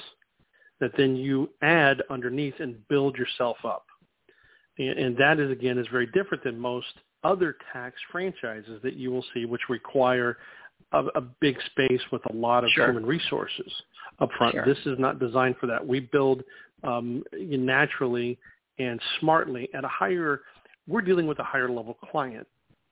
[0.81, 3.87] that then you add underneath and build yourself up.
[4.78, 6.92] And, and that is, again, is very different than most
[7.24, 10.38] other tax franchises that you will see, which require
[10.92, 12.87] a, a big space with a lot of sure.
[12.87, 13.72] human resources
[14.20, 14.54] up front.
[14.54, 14.64] Sure.
[14.64, 15.87] This is not designed for that.
[15.87, 16.42] We build
[16.85, 18.38] um, naturally
[18.78, 20.42] and smartly at a higher.
[20.87, 22.46] We're dealing with a higher level client,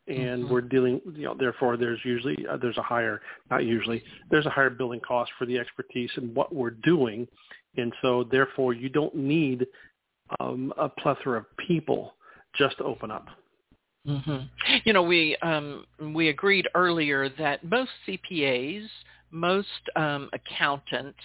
[0.06, 0.52] and mm-hmm.
[0.52, 1.00] we're dealing.
[1.14, 5.00] You know, therefore, there's usually uh, there's a higher, not usually, there's a higher billing
[5.00, 7.26] cost for the expertise and what we're doing,
[7.76, 9.66] and so therefore you don't need
[10.38, 12.14] um, a plethora of people
[12.56, 13.26] just to open up.
[14.06, 14.44] Mm-hmm.
[14.84, 15.84] You know, we um,
[16.14, 18.86] we agreed earlier that most CPAs,
[19.30, 21.18] most um, accountants,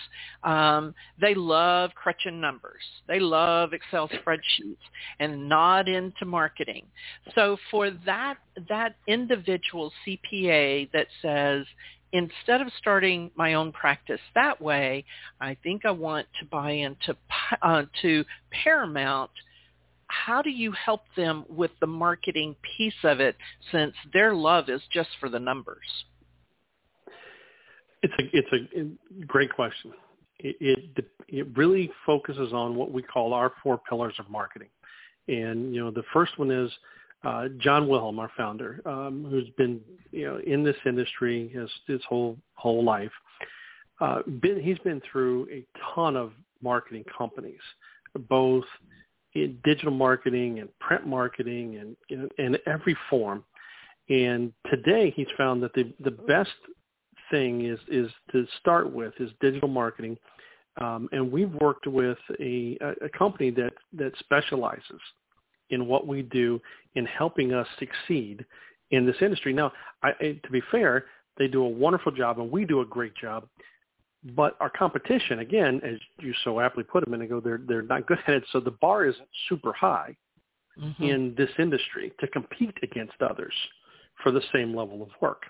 [0.44, 2.82] um, they love crunching numbers.
[3.08, 4.78] They love Excel spreadsheets
[5.20, 6.86] and not into marketing.
[7.34, 8.36] So for that
[8.68, 11.66] that individual CPA that says,
[12.12, 15.06] instead of starting my own practice that way,
[15.40, 17.16] I think I want to buy into
[17.62, 19.32] uh, to Paramount
[20.08, 23.36] how do you help them with the marketing piece of it
[23.72, 25.86] since their love is just for the numbers?
[28.02, 29.92] It's a it's a great question.
[30.40, 34.70] It, it it really focuses on what we call our four pillars of marketing,
[35.28, 36.72] and you know the first one is
[37.24, 42.02] uh, John Wilhelm, our founder, um, who's been you know in this industry his his
[42.08, 43.12] whole whole life.
[44.02, 45.66] Uh, been, he's been through a
[45.96, 47.62] ton of marketing companies,
[48.28, 48.66] both
[49.36, 53.44] in digital marketing and print marketing and in, every form.
[54.10, 56.52] And today he's found that the, the best
[57.30, 60.18] thing is, is to start with is digital marketing.
[60.80, 65.02] Um, and we've worked with a, a company that, that specializes
[65.70, 66.62] in what we do
[66.96, 68.46] in helping us succeed
[68.92, 69.54] in this industry.
[69.54, 69.72] Now,
[70.04, 70.12] I,
[70.44, 71.06] to be fair,
[71.38, 73.48] they do a wonderful job and we do a great job.
[74.34, 78.08] But our competition, again, as you so aptly put them, and ago, they're they're not
[78.08, 78.44] good at it.
[78.52, 80.16] So the bar isn't super high
[80.82, 81.04] mm-hmm.
[81.04, 83.54] in this industry to compete against others
[84.24, 85.44] for the same level of work.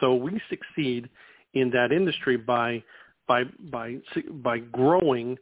[0.00, 1.08] So we succeed
[1.54, 2.82] in that industry by
[3.26, 3.96] by by
[4.30, 5.38] by growing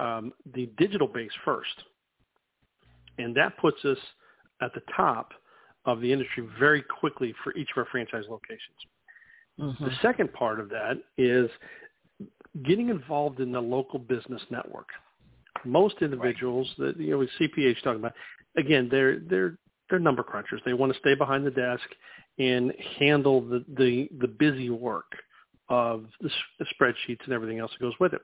[0.00, 1.84] um, the digital base first,
[3.18, 3.98] and that puts us
[4.60, 5.32] at the top
[5.86, 8.76] of the industry very quickly for each of our franchise locations.
[9.60, 9.84] Mm-hmm.
[9.84, 11.50] The second part of that is
[12.64, 14.88] getting involved in the local business network.
[15.64, 16.96] Most individuals right.
[16.96, 18.14] that you know with CPAs talking about,
[18.56, 20.62] again, they're they're they're number crunchers.
[20.64, 21.84] They want to stay behind the desk
[22.38, 25.12] and handle the the, the busy work
[25.68, 28.22] of the, the spreadsheets and everything else that goes with it.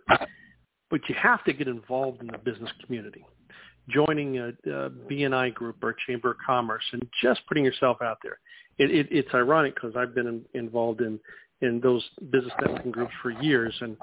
[0.91, 3.25] But you have to get involved in the business community,
[3.89, 8.39] joining a, a BNI group or Chamber of Commerce, and just putting yourself out there.
[8.79, 11.19] It, it, it's ironic because I've been in, involved in
[11.63, 13.97] in those business networking groups for years, and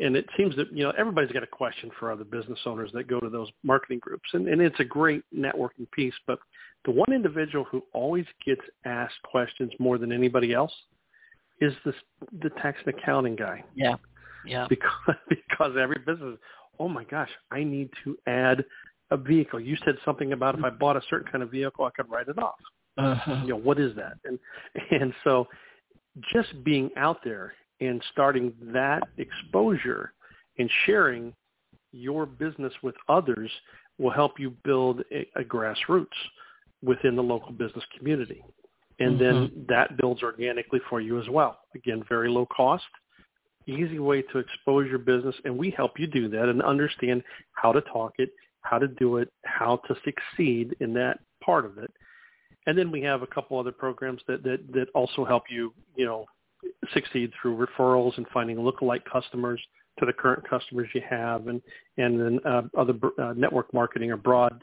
[0.00, 3.06] and it seems that you know everybody's got a question for other business owners that
[3.06, 6.14] go to those marketing groups, and, and it's a great networking piece.
[6.26, 6.38] But
[6.84, 10.72] the one individual who always gets asked questions more than anybody else
[11.60, 11.92] is the
[12.42, 13.62] the tax and accounting guy.
[13.74, 13.96] Yeah,
[14.46, 14.66] yeah.
[14.68, 16.38] Because because every business,
[16.78, 18.64] oh my gosh, I need to add
[19.10, 19.60] a vehicle.
[19.60, 22.28] You said something about if I bought a certain kind of vehicle, I could write
[22.28, 22.54] it off.
[22.98, 23.40] Uh-huh.
[23.42, 24.14] You know what is that?
[24.24, 24.38] And
[24.90, 25.48] and so
[26.32, 30.12] just being out there and starting that exposure
[30.58, 31.32] and sharing
[31.92, 33.50] your business with others
[33.98, 36.06] will help you build a, a grassroots
[36.82, 38.42] within the local business community.
[38.98, 39.38] And mm-hmm.
[39.38, 41.58] then that builds organically for you as well.
[41.74, 42.84] Again, very low cost,
[43.66, 45.34] easy way to expose your business.
[45.44, 47.22] And we help you do that and understand
[47.52, 48.30] how to talk it,
[48.62, 51.90] how to do it, how to succeed in that part of it.
[52.66, 56.04] And then we have a couple other programs that, that, that also help you, you
[56.04, 56.26] know,
[56.92, 59.60] succeed through referrals and finding lookalike customers
[59.98, 61.60] to the current customers you have, and
[61.96, 64.60] and then uh, other uh, network marketing or broad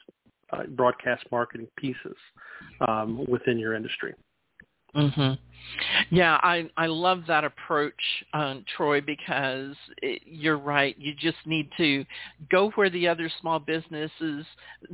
[0.52, 2.16] uh, broadcast marketing pieces
[2.88, 4.14] um, within your industry.
[4.96, 5.38] Mhm.
[6.10, 7.94] Yeah, I I love that approach,
[8.34, 10.96] um, Troy, because it, you're right.
[10.98, 12.06] You just need to
[12.50, 14.46] go where the other small businesses,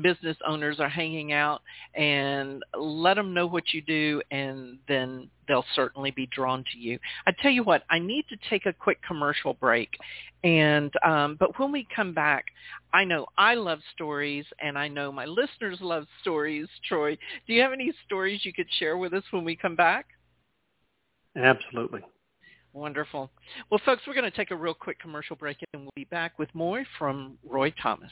[0.02, 1.62] business owners are hanging out,
[1.96, 6.98] and let them know what you do, and then they'll certainly be drawn to you.
[7.28, 9.90] I tell you what, I need to take a quick commercial break,
[10.44, 12.46] and um, but when we come back,
[12.94, 16.68] I know I love stories, and I know my listeners love stories.
[16.88, 20.08] Troy, do you have any stories you could share with us when we come back?
[21.36, 22.02] Absolutely.
[22.74, 23.30] Wonderful.
[23.70, 26.40] Well, folks, we're going to take a real quick commercial break, and we'll be back
[26.40, 28.12] with more from Troy Thomas.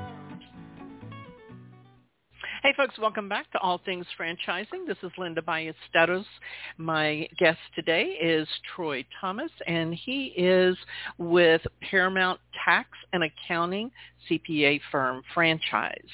[2.63, 4.85] Hey folks, welcome back to All Things Franchising.
[4.85, 6.25] This is Linda Ballesteros.
[6.77, 10.77] My guest today is Troy Thomas, and he is
[11.17, 13.89] with Paramount Tax and Accounting
[14.29, 16.05] CPA firm franchise.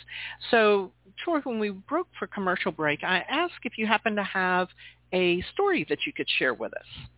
[0.50, 4.70] So Troy, when we broke for commercial break, I asked if you happen to have
[5.12, 7.10] a story that you could share with us.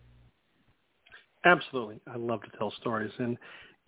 [1.44, 2.00] Absolutely.
[2.12, 3.12] I love to tell stories.
[3.20, 3.38] And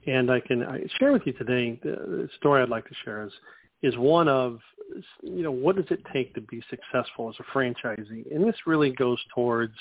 [0.06, 3.32] and I can I share with you today the story I'd like to share is
[3.82, 4.58] is one of
[5.22, 8.34] you know what does it take to be successful as a franchisee?
[8.34, 9.74] And this really goes towards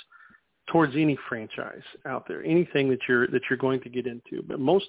[0.72, 4.44] towards any franchise out there anything that you're that you're going to get into.
[4.48, 4.86] But most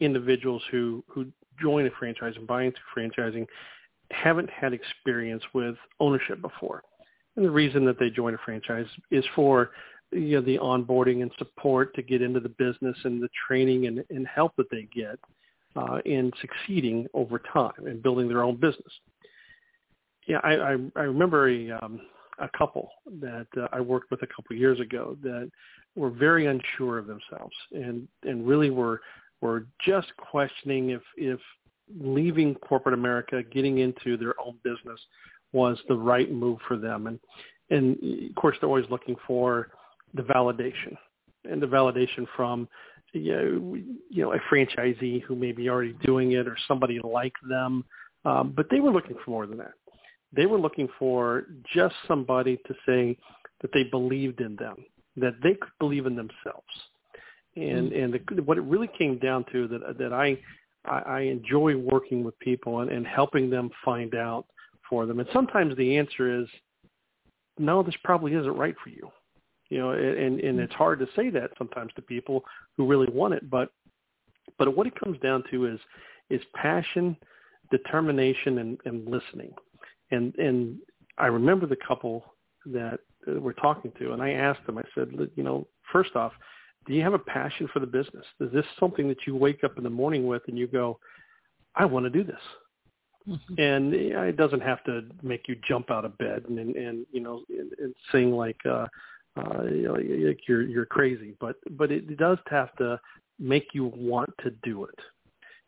[0.00, 1.26] individuals who who
[1.60, 3.46] join a franchise and buy into franchising
[4.10, 6.82] haven't had experience with ownership before.
[7.36, 9.70] And the reason that they join a franchise is for
[10.12, 14.04] you know the onboarding and support to get into the business and the training and,
[14.10, 15.18] and help that they get
[15.78, 18.92] uh, in succeeding over time and building their own business.
[20.26, 22.00] Yeah, I, I, I remember a, um,
[22.38, 25.50] a couple that uh, I worked with a couple years ago that
[25.94, 29.00] were very unsure of themselves and, and really were,
[29.40, 31.40] were just questioning if, if
[31.98, 35.00] leaving corporate America, getting into their own business
[35.52, 37.06] was the right move for them.
[37.06, 37.18] And,
[37.70, 39.68] and of course, they're always looking for
[40.14, 40.96] the validation
[41.48, 42.68] and the validation from
[43.12, 43.74] you know,
[44.10, 47.84] you know a franchisee who may be already doing it or somebody like them.
[48.24, 49.72] Um, but they were looking for more than that.
[50.32, 53.16] They were looking for just somebody to say
[53.60, 54.84] that they believed in them,
[55.16, 56.66] that they could believe in themselves.
[57.56, 58.14] And mm-hmm.
[58.14, 60.38] and the, what it really came down to that that I
[60.84, 64.46] I, I enjoy working with people and, and helping them find out
[64.88, 65.20] for them.
[65.20, 66.46] And sometimes the answer is,
[67.58, 69.10] no, this probably isn't right for you.
[69.70, 72.44] You know, and and it's hard to say that sometimes to people
[72.76, 73.70] who really want it, but
[74.58, 75.78] but what it comes down to is
[76.30, 77.16] is passion,
[77.70, 79.52] determination, and, and listening.
[80.10, 80.78] And and
[81.18, 82.24] I remember the couple
[82.66, 84.78] that we're talking to, and I asked them.
[84.78, 86.32] I said, you know, first off,
[86.86, 88.24] do you have a passion for the business?
[88.40, 90.98] Is this something that you wake up in the morning with and you go,
[91.74, 92.40] I want to do this?
[93.28, 93.60] Mm-hmm.
[93.60, 97.20] And it doesn't have to make you jump out of bed and and, and you
[97.20, 98.86] know and, and sing like uh,
[99.38, 99.92] uh, you know,
[100.28, 103.00] like you're you're crazy, but but it does have to
[103.38, 104.98] make you want to do it.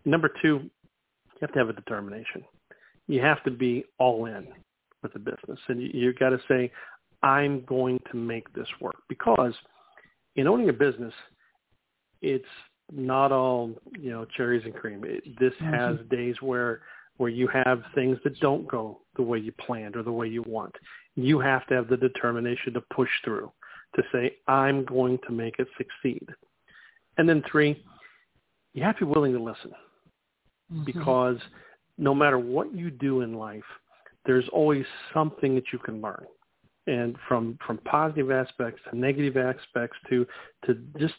[0.04, 2.44] Number two, you have to have a determination.
[3.06, 4.48] You have to be all in
[5.02, 6.72] with the business, and you, you got to say,
[7.22, 9.54] "I'm going to make this work." Because
[10.36, 11.14] in owning a business,
[12.22, 12.44] it's
[12.92, 15.04] not all you know cherries and cream.
[15.04, 15.74] It, this mm-hmm.
[15.74, 16.80] has days where
[17.18, 20.42] where you have things that don't go the way you planned or the way you
[20.46, 20.74] want.
[21.16, 23.52] You have to have the determination to push through
[23.96, 26.26] to say, I'm going to make it succeed.
[27.18, 27.82] And then three,
[28.72, 29.72] you have to be willing to listen
[30.72, 30.84] mm-hmm.
[30.84, 31.38] because
[31.98, 33.64] no matter what you do in life,
[34.26, 36.24] there's always something that you can learn.
[36.86, 40.26] And from, from positive aspects to negative aspects to,
[40.66, 41.14] to just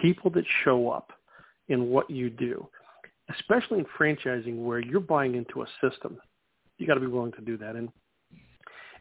[0.00, 1.12] people that show up
[1.68, 2.66] in what you do,
[3.38, 6.18] especially in franchising where you're buying into a system,
[6.78, 7.76] you got to be willing to do that.
[7.76, 7.90] And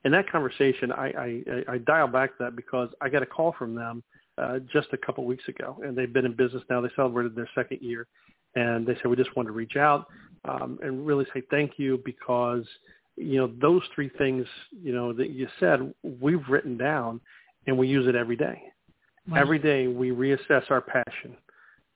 [0.05, 3.75] in that conversation, I, I, I dial back that because I got a call from
[3.75, 4.03] them
[4.37, 6.81] uh, just a couple weeks ago, and they've been in business now.
[6.81, 8.07] They celebrated their second year,
[8.55, 10.07] and they said we just wanted to reach out
[10.47, 12.63] um, and really say thank you because
[13.17, 17.19] you know those three things you know that you said we've written down,
[17.67, 18.61] and we use it every day.
[19.29, 19.41] Wow.
[19.41, 21.35] Every day we reassess our passion.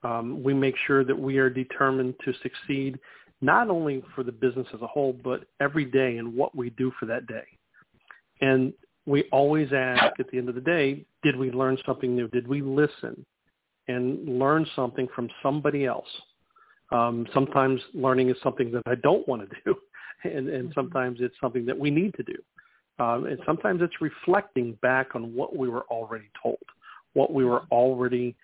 [0.04, 3.00] Um, we make sure that we are determined to succeed,
[3.42, 6.92] not only for the business as a whole, but every day in what we do
[7.00, 7.46] for that day.
[8.44, 8.74] And
[9.06, 12.28] we always ask at the end of the day, did we learn something new?
[12.28, 13.26] Did we listen
[13.88, 16.08] and learn something from somebody else?
[16.92, 19.76] Um, sometimes learning is something that I don't want to do,
[20.26, 20.74] and, and mm-hmm.
[20.74, 22.36] sometimes it's something that we need to do.
[23.00, 26.60] Um, and sometimes it's reflecting back on what we were already told,
[27.14, 28.36] what we were already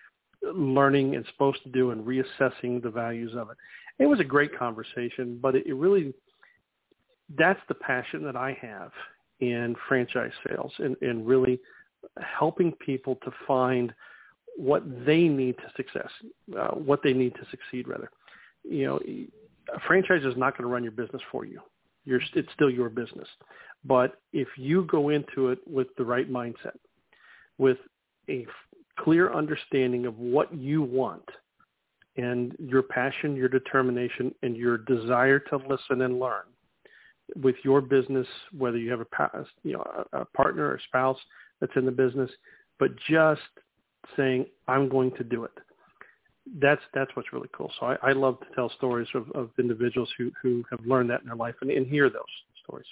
[0.42, 3.56] learning and supposed to do and reassessing the values of it.
[3.98, 6.14] It was a great conversation, but it, it really,
[7.38, 8.92] that's the passion that I have
[9.40, 11.60] in franchise sales and, and really
[12.20, 13.92] helping people to find
[14.56, 16.10] what they need to success,
[16.58, 18.10] uh, what they need to succeed rather.
[18.64, 19.00] You know,
[19.74, 21.60] a franchise is not going to run your business for you.
[22.04, 23.28] You're, it's still your business.
[23.84, 26.76] But if you go into it with the right mindset,
[27.58, 27.78] with
[28.28, 28.46] a
[28.98, 31.24] clear understanding of what you want
[32.16, 36.42] and your passion, your determination, and your desire to listen and learn,
[37.42, 38.26] with your business,
[38.56, 41.18] whether you have a you know a, partner or spouse
[41.60, 42.30] that's in the business,
[42.78, 43.40] but just
[44.16, 45.52] saying I'm going to do it.
[46.60, 47.70] That's that's what's really cool.
[47.78, 51.20] So I, I love to tell stories of, of individuals who who have learned that
[51.20, 52.22] in their life and, and hear those
[52.64, 52.86] stories.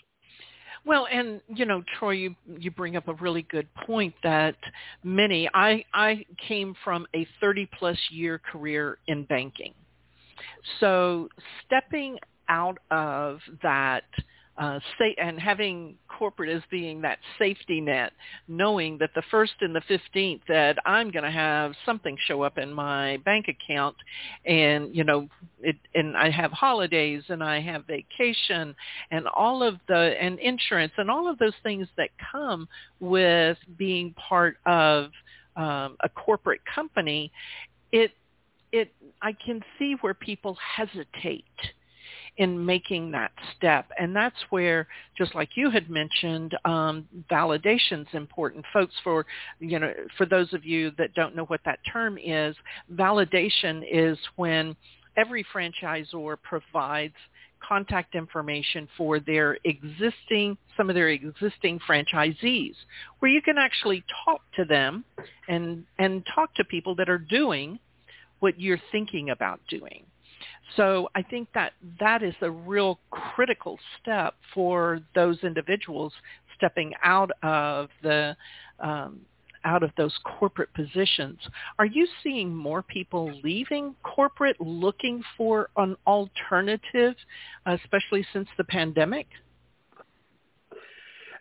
[0.85, 4.57] Well, and you know, Troy, you you bring up a really good point that
[5.03, 9.75] many I I came from a 30 plus year career in banking.
[10.81, 11.29] So
[11.67, 12.19] stepping
[12.49, 14.05] out of that
[14.59, 18.13] uh, say, and having corporate as being that safety net,
[18.49, 22.59] knowing that the first and the 15th that I'm going to have something show up
[22.59, 23.95] in my bank account
[24.45, 25.29] and, you know,
[25.61, 28.75] it, and I have holidays and I have vacation
[29.13, 32.67] and all of the, and insurance and all of those things that come
[32.99, 35.11] with being part of
[35.55, 37.31] um, a corporate company,
[37.93, 38.11] it,
[38.73, 38.93] it,
[39.23, 41.45] I can see where people hesitate
[42.39, 43.87] in making that step.
[43.99, 44.87] And that's where,
[45.17, 48.65] just like you had mentioned, um, validation is important.
[48.73, 49.27] Folks, for
[49.61, 52.57] you know, for those of you that don't know what that term is,
[52.95, 54.75] validation is when
[55.17, 57.15] every franchisor provides
[57.67, 62.75] contact information for their existing, some of their existing franchisees,
[63.19, 65.05] where you can actually talk to them
[65.49, 67.81] and, and talk to people that are doing
[68.39, 70.05] what you're thinking about doing.
[70.77, 76.13] So I think that that is a real critical step for those individuals
[76.57, 78.37] stepping out of the
[78.81, 79.21] um,
[79.65, 81.39] out of those corporate positions.
[81.79, 87.15] Are you seeing more people leaving corporate looking for an alternative,
[87.67, 89.27] especially since the pandemic?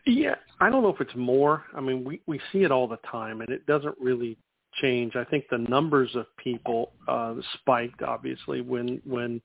[0.05, 1.65] Yeah, I don't know if it's more.
[1.75, 4.37] I mean, we we see it all the time, and it doesn't really
[4.81, 5.15] change.
[5.15, 9.41] I think the numbers of people uh, spiked obviously when when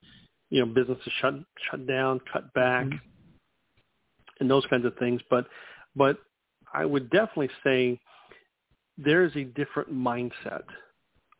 [0.51, 1.35] you know businesses shut
[1.70, 2.97] shut down, cut back, mm-hmm.
[4.41, 5.20] and those kinds of things.
[5.30, 5.47] But
[5.97, 6.18] but
[6.72, 8.01] I would definitely say
[8.99, 10.64] there is a different mindset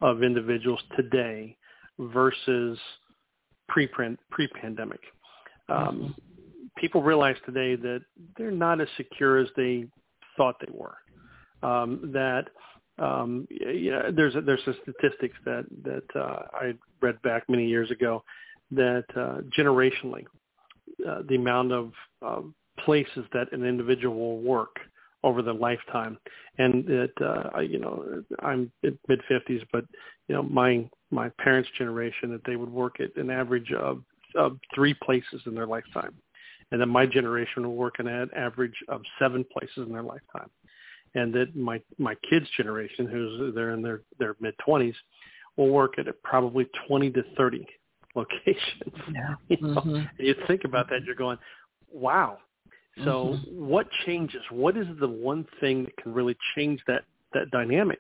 [0.01, 1.57] of individuals today
[1.99, 2.79] versus
[3.69, 5.01] pre pre pandemic.
[5.69, 6.15] Um,
[6.77, 8.01] people realize today that
[8.37, 9.87] they're not as secure as they
[10.37, 10.97] thought they were.
[11.63, 12.49] Um, that
[13.03, 17.91] um, yeah, there's a, there's a statistics that that uh, I read back many years
[17.91, 18.23] ago
[18.71, 20.25] that uh, generationally
[21.09, 21.93] uh, the amount of
[22.25, 22.41] uh,
[22.85, 24.77] places that an individual will work
[25.25, 26.17] over their lifetime,
[26.59, 29.85] and that uh, you know I'm mid fifties, but
[30.29, 34.03] you know my my parents' generation that they would work at an average of,
[34.37, 36.15] of three places in their lifetime,
[36.71, 40.51] and then my generation will work at an average of seven places in their lifetime
[41.15, 44.95] and that my my kids generation who's they're in their their mid 20s
[45.57, 47.67] will work at probably 20 to 30
[48.15, 49.35] locations yeah.
[49.49, 49.81] you know?
[49.81, 49.95] mm-hmm.
[49.97, 51.39] and you think about that you're going
[51.93, 52.39] wow
[53.05, 53.67] so mm-hmm.
[53.67, 57.99] what changes what is the one thing that can really change that that dynamic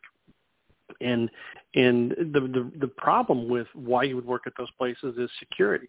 [1.01, 1.31] and
[1.75, 5.89] and the the, the problem with why you would work at those places is security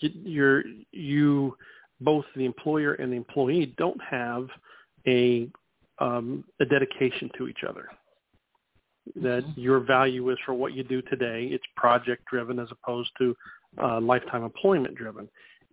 [0.00, 0.62] you, you're
[0.92, 1.56] you
[2.00, 4.48] both the employer and the employee don't have
[5.06, 5.48] a
[5.98, 7.88] um, a dedication to each other.
[9.16, 9.60] That mm-hmm.
[9.60, 11.48] your value is for what you do today.
[11.50, 13.36] It's project driven as opposed to
[13.82, 15.28] uh, lifetime employment driven,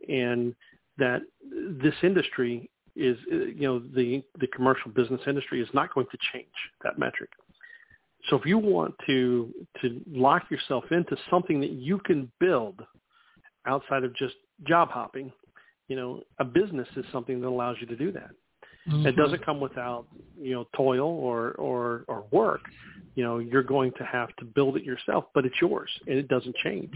[0.09, 0.53] and
[0.97, 1.21] that
[1.81, 6.17] this industry is, uh, you know, the the commercial business industry is not going to
[6.33, 6.47] change
[6.83, 7.29] that metric.
[8.29, 12.81] So if you want to to lock yourself into something that you can build
[13.65, 14.35] outside of just
[14.67, 15.31] job hopping,
[15.87, 18.31] you know, a business is something that allows you to do that.
[18.89, 19.07] Mm-hmm.
[19.07, 20.07] It doesn't come without
[20.39, 22.61] you know toil or or or work.
[23.15, 26.27] You know you're going to have to build it yourself, but it's yours and it
[26.27, 26.93] doesn't change.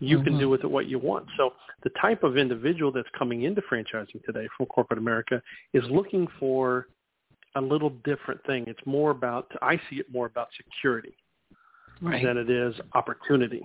[0.00, 0.24] You mm-hmm.
[0.24, 1.26] can do with it what you want.
[1.36, 1.52] So
[1.84, 5.40] the type of individual that's coming into franchising today from corporate America
[5.72, 6.88] is looking for
[7.54, 8.64] a little different thing.
[8.66, 11.14] It's more about I see it more about security
[12.00, 12.24] right.
[12.24, 13.64] than it is opportunity.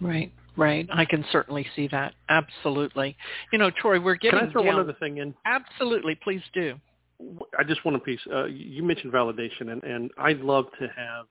[0.00, 0.32] Right.
[0.56, 0.88] Right.
[0.92, 2.14] I can certainly see that.
[2.28, 3.16] Absolutely.
[3.52, 4.74] You know, Troy, we're getting Can I throw down...
[4.74, 5.34] one other thing in?
[5.46, 6.18] Absolutely.
[6.22, 6.74] Please do.
[7.58, 8.20] I just want a piece.
[8.32, 11.26] Uh, you mentioned validation, and, and I'd love to have.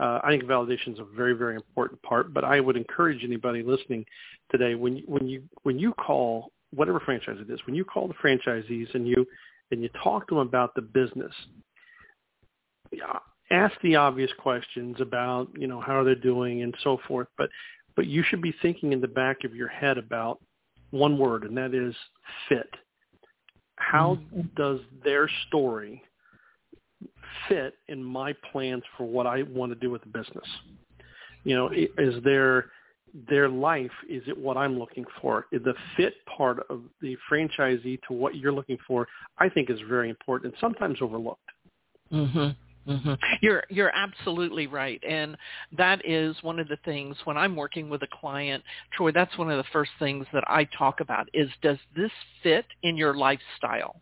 [0.00, 2.32] Uh, I think validation is a very, very important part.
[2.32, 4.04] But I would encourage anybody listening
[4.50, 8.08] today when you, when you when you call whatever franchise it is, when you call
[8.08, 9.26] the franchisees and you
[9.70, 11.32] and you talk to them about the business,
[13.50, 17.28] ask the obvious questions about you know how are they're doing and so forth.
[17.36, 17.48] But
[17.96, 20.40] but you should be thinking in the back of your head about
[20.90, 21.94] one word, and that is
[22.48, 22.68] fit.
[23.76, 24.42] How mm-hmm.
[24.56, 26.02] does their story
[27.48, 30.46] fit in my plans for what I want to do with the business?
[31.44, 32.66] You know, is their
[33.28, 35.46] their life is it what I'm looking for?
[35.52, 39.06] The fit part of the franchisee to what you're looking for,
[39.38, 41.40] I think, is very important and sometimes overlooked.
[42.12, 42.50] Mm-hmm.
[42.86, 43.12] Mm-hmm.
[43.40, 45.36] You're you're absolutely right, and
[45.76, 49.12] that is one of the things when I'm working with a client, Troy.
[49.12, 52.10] That's one of the first things that I talk about is does this
[52.42, 54.00] fit in your lifestyle?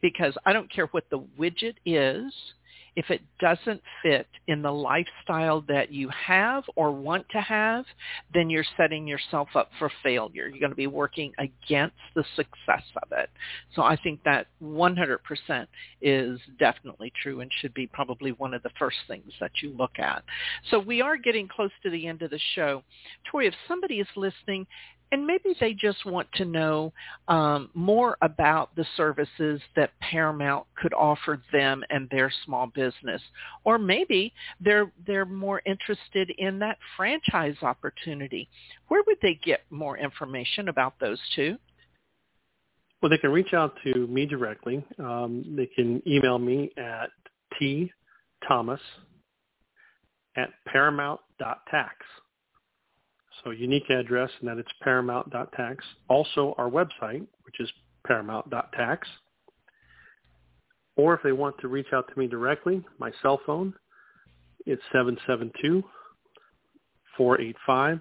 [0.00, 2.32] Because I don't care what the widget is,
[2.94, 7.84] if it doesn't fit in the lifestyle that you have or want to have,
[8.34, 10.48] then you're setting yourself up for failure.
[10.48, 13.30] You're going to be working against the success of it.
[13.74, 15.66] So I think that 100%
[16.02, 19.98] is definitely true and should be probably one of the first things that you look
[19.98, 20.22] at.
[20.70, 22.82] So we are getting close to the end of the show.
[23.30, 24.66] Troy, if somebody is listening
[25.12, 26.92] and maybe they just want to know
[27.28, 33.20] um, more about the services that Paramount could offer them and their small business,
[33.64, 38.48] or maybe they're they're more interested in that franchise opportunity.
[38.88, 41.56] Where would they get more information about those two?
[43.02, 44.82] Well, they can reach out to me directly.
[44.98, 47.10] Um, they can email me at
[47.58, 47.92] t
[48.48, 48.80] thomas
[50.36, 51.94] at paramount.tax.
[53.44, 55.84] So unique address, and that it's paramount.tax.
[56.08, 57.70] Also our website, which is
[58.06, 59.08] paramount.tax.
[60.96, 63.74] Or if they want to reach out to me directly, my cell phone,
[64.66, 65.82] it's 772
[67.16, 68.00] 485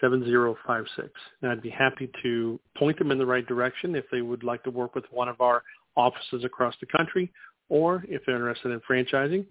[0.00, 1.08] 7056.
[1.42, 4.62] And I'd be happy to point them in the right direction if they would like
[4.64, 5.62] to work with one of our
[5.96, 7.32] offices across the country,
[7.68, 9.44] or if they're interested in franchising,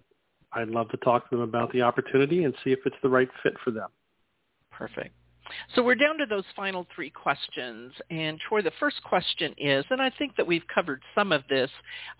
[0.52, 3.28] I'd love to talk to them about the opportunity and see if it's the right
[3.42, 3.88] fit for them.
[4.78, 5.12] Perfect.
[5.74, 7.92] So we're down to those final three questions.
[8.10, 11.70] And Troy, the first question is, and I think that we've covered some of this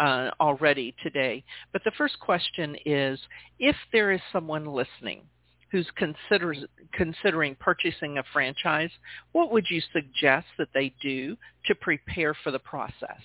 [0.00, 3.20] uh, already today, but the first question is,
[3.60, 5.22] if there is someone listening
[5.70, 8.90] who's considers, considering purchasing a franchise,
[9.32, 11.36] what would you suggest that they do
[11.66, 13.20] to prepare for the process?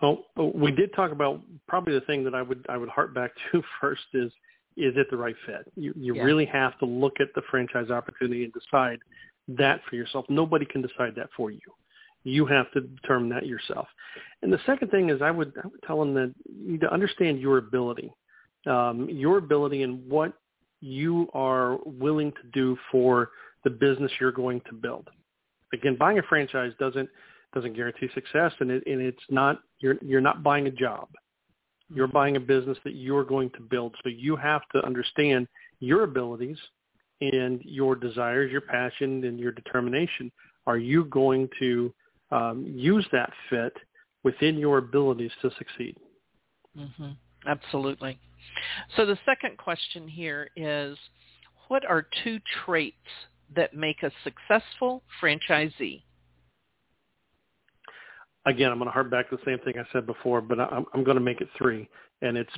[0.00, 3.32] Well, we did talk about probably the thing that I would I would harp back
[3.52, 4.32] to first is
[4.80, 5.70] is it the right fit?
[5.76, 6.22] You you yeah.
[6.22, 8.98] really have to look at the franchise opportunity and decide
[9.48, 10.24] that for yourself.
[10.28, 11.60] Nobody can decide that for you.
[12.22, 13.88] You have to determine that yourself.
[14.42, 16.92] And the second thing is I would I would tell them that you need to
[16.92, 18.12] understand your ability,
[18.66, 20.34] um, your ability and what
[20.80, 23.30] you are willing to do for
[23.64, 25.08] the business you're going to build.
[25.72, 27.08] Again, buying a franchise doesn't
[27.54, 31.08] doesn't guarantee success, and it and it's not you're you're not buying a job.
[31.92, 33.94] You're buying a business that you're going to build.
[34.02, 35.48] So you have to understand
[35.80, 36.58] your abilities
[37.20, 40.30] and your desires, your passion, and your determination.
[40.66, 41.92] Are you going to
[42.30, 43.72] um, use that fit
[44.22, 45.96] within your abilities to succeed?
[46.78, 47.10] Mm-hmm.
[47.46, 48.18] Absolutely.
[48.96, 50.96] So the second question here is,
[51.68, 52.96] what are two traits
[53.54, 56.02] that make a successful franchisee?
[58.50, 60.84] Again, I'm going to harp back to the same thing I said before, but I'm,
[60.94, 61.88] I'm going to make it three,
[62.22, 62.52] and it's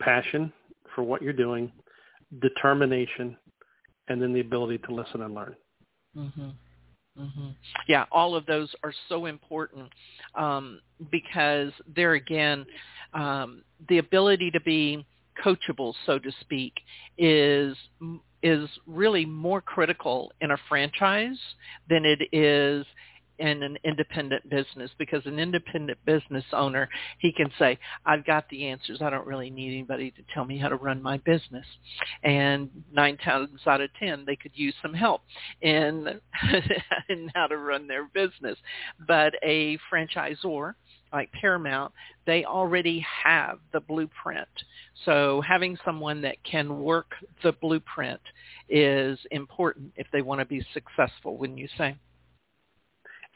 [0.00, 0.52] passion
[0.94, 1.70] for what you're doing,
[2.40, 3.36] determination,
[4.08, 5.56] and then the ability to listen and learn.
[6.16, 6.48] Mm-hmm.
[7.20, 7.48] Mm-hmm.
[7.88, 9.90] Yeah, all of those are so important
[10.34, 10.80] um,
[11.10, 12.64] because there again,
[13.12, 15.04] um, the ability to be
[15.44, 16.72] coachable, so to speak,
[17.18, 17.76] is
[18.42, 21.38] is really more critical in a franchise
[21.88, 22.84] than it is
[23.42, 26.88] in an independent business because an independent business owner,
[27.18, 27.76] he can say,
[28.06, 29.02] I've got the answers.
[29.02, 31.66] I don't really need anybody to tell me how to run my business.
[32.22, 35.22] And nine times out of ten, they could use some help
[35.60, 36.20] in,
[37.08, 38.56] in how to run their business.
[39.08, 40.74] But a franchisor,
[41.12, 41.92] like Paramount,
[42.26, 44.48] they already have the blueprint.
[45.04, 47.10] So having someone that can work
[47.42, 48.20] the blueprint
[48.68, 51.96] is important if they want to be successful, wouldn't you say?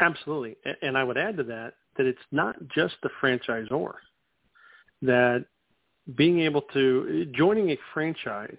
[0.01, 0.57] Absolutely.
[0.83, 3.95] And I would add to that that it's not just the franchisor,
[5.03, 5.47] that
[6.15, 8.57] being able to, joining a franchise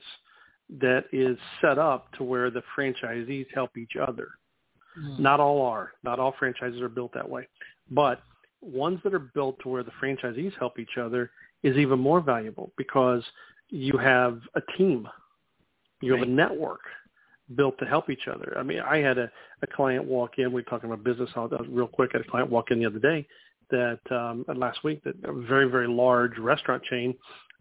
[0.80, 4.30] that is set up to where the franchisees help each other.
[5.00, 5.22] Mm-hmm.
[5.22, 5.92] Not all are.
[6.04, 7.48] Not all franchises are built that way.
[7.90, 8.22] But
[8.62, 11.32] ones that are built to where the franchisees help each other
[11.64, 13.24] is even more valuable because
[13.70, 15.08] you have a team.
[16.02, 16.20] You right.
[16.20, 16.82] have a network
[17.56, 18.56] built to help each other.
[18.58, 19.32] I mean, I had a,
[19.62, 20.48] a client walk in.
[20.48, 22.12] We were talking about business I'll, real quick.
[22.14, 23.28] I had a client walk in the other day
[23.70, 27.16] that um, last week that a very very large restaurant chain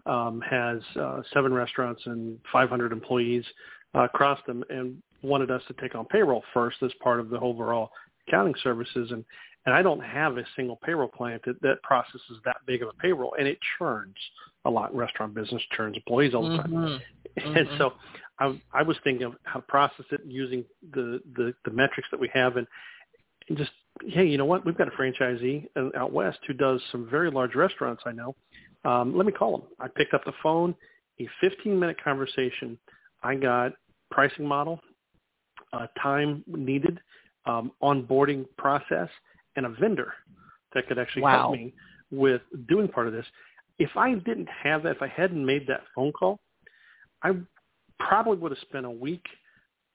[0.06, 3.44] um, has uh, seven restaurants and 500 employees
[3.94, 7.38] uh, across them, and wanted us to take on payroll first as part of the
[7.40, 7.90] overall
[8.26, 9.10] accounting services.
[9.10, 9.24] And
[9.66, 12.92] and I don't have a single payroll client that, that processes that big of a
[12.92, 14.14] payroll, and it churns
[14.64, 14.94] a lot.
[14.94, 17.46] Restaurant business churns employees all the time, mm-hmm.
[17.56, 17.78] and mm-hmm.
[17.78, 17.94] so
[18.38, 22.20] I, I was thinking of how to process it using the, the, the metrics that
[22.20, 22.66] we have and,
[23.48, 23.70] and just,
[24.06, 24.64] hey, you know what?
[24.64, 25.66] We've got a franchisee
[25.96, 28.34] out west who does some very large restaurants I know.
[28.84, 29.62] Um, let me call him.
[29.80, 30.74] I picked up the phone,
[31.18, 32.78] a 15-minute conversation.
[33.22, 33.72] I got
[34.10, 34.80] pricing model,
[35.72, 37.00] uh, time needed,
[37.46, 39.08] um, onboarding process,
[39.56, 40.12] and a vendor
[40.74, 41.38] that could actually wow.
[41.38, 41.72] help me
[42.10, 43.26] with doing part of this.
[43.78, 46.38] If I didn't have that, if I hadn't made that phone call,
[47.22, 47.32] I
[47.98, 49.24] probably would have spent a week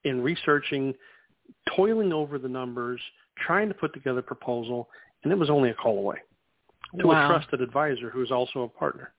[0.03, 0.93] in researching,
[1.75, 2.99] toiling over the numbers,
[3.37, 4.89] trying to put together a proposal,
[5.23, 6.17] and it was only a call away
[6.99, 7.25] to wow.
[7.25, 9.13] a trusted advisor who is also a partner.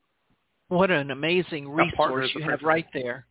[0.68, 3.26] What an amazing resource you have right there.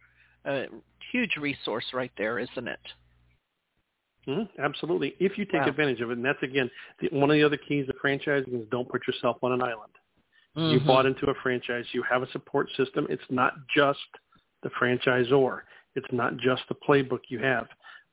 [0.45, 0.65] A
[1.11, 2.79] huge resource right there, isn't it?
[4.27, 5.15] Mm-hmm, absolutely.
[5.19, 5.67] If you take wow.
[5.67, 8.67] advantage of it, and that's again the, one of the other keys of franchising is
[8.69, 9.91] don't put yourself on an island.
[10.55, 10.73] Mm-hmm.
[10.73, 11.85] You bought into a franchise.
[11.93, 13.07] You have a support system.
[13.09, 13.99] It's not just
[14.63, 15.61] the franchisor.
[15.95, 17.67] It's not just the playbook you have,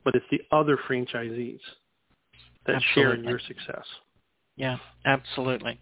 [0.04, 1.60] but it's the other franchisees
[2.66, 2.82] that Absolutely.
[2.94, 3.84] share in your success.
[4.56, 5.78] Yeah, absolutely.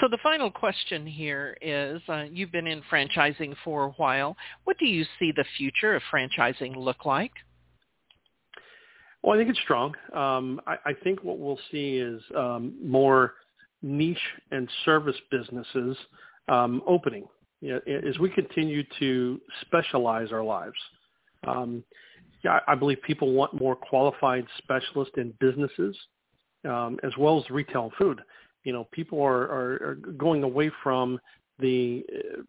[0.00, 4.36] So the final question here is, uh, you've been in franchising for a while.
[4.64, 7.32] What do you see the future of franchising look like?
[9.22, 9.94] Well, I think it's strong.
[10.14, 13.34] Um, I, I, think what we'll see is um, more
[13.82, 14.18] niche
[14.50, 15.96] and service businesses
[16.48, 17.24] um, opening
[17.60, 20.76] you know, as we continue to specialize our lives.
[21.46, 21.84] Um,
[22.42, 25.96] yeah, I believe people want more qualified specialists in businesses
[26.64, 28.20] um, as well as retail and food.
[28.64, 31.18] You know, people are, are, are going away from
[31.58, 32.04] the,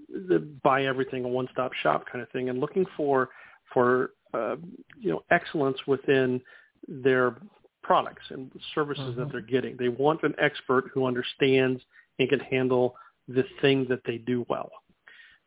[0.09, 3.29] the buy everything a one-stop shop kind of thing and looking for
[3.73, 4.55] for uh,
[4.99, 6.41] you know excellence within
[6.87, 7.37] their
[7.83, 9.19] products and services mm-hmm.
[9.19, 9.75] that they're getting.
[9.77, 11.81] They want an expert who understands
[12.19, 12.95] and can handle
[13.27, 14.69] the thing that they do well.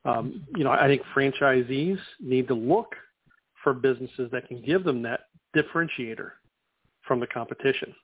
[0.05, 2.95] Um, you know, I think franchisees need to look
[3.63, 5.21] for businesses that can give them that
[5.57, 6.31] differentiator
[7.07, 7.95] from the competition.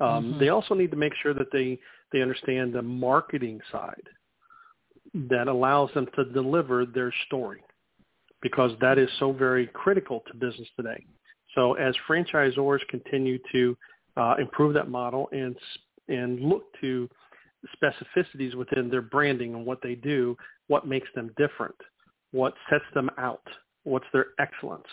[0.00, 0.40] Um, mm-hmm.
[0.40, 1.78] They also need to make sure that they,
[2.12, 4.02] they understand the marketing side
[5.14, 7.62] that allows them to deliver their story
[8.42, 11.04] because that is so very critical to business today.
[11.54, 13.76] So as franchisors continue to
[14.16, 15.56] uh, improve that model and
[16.08, 17.08] and look to
[17.76, 20.36] specificities within their branding and what they do,
[20.68, 21.74] what makes them different,
[22.32, 23.42] what sets them out,
[23.84, 24.86] what's their excellence.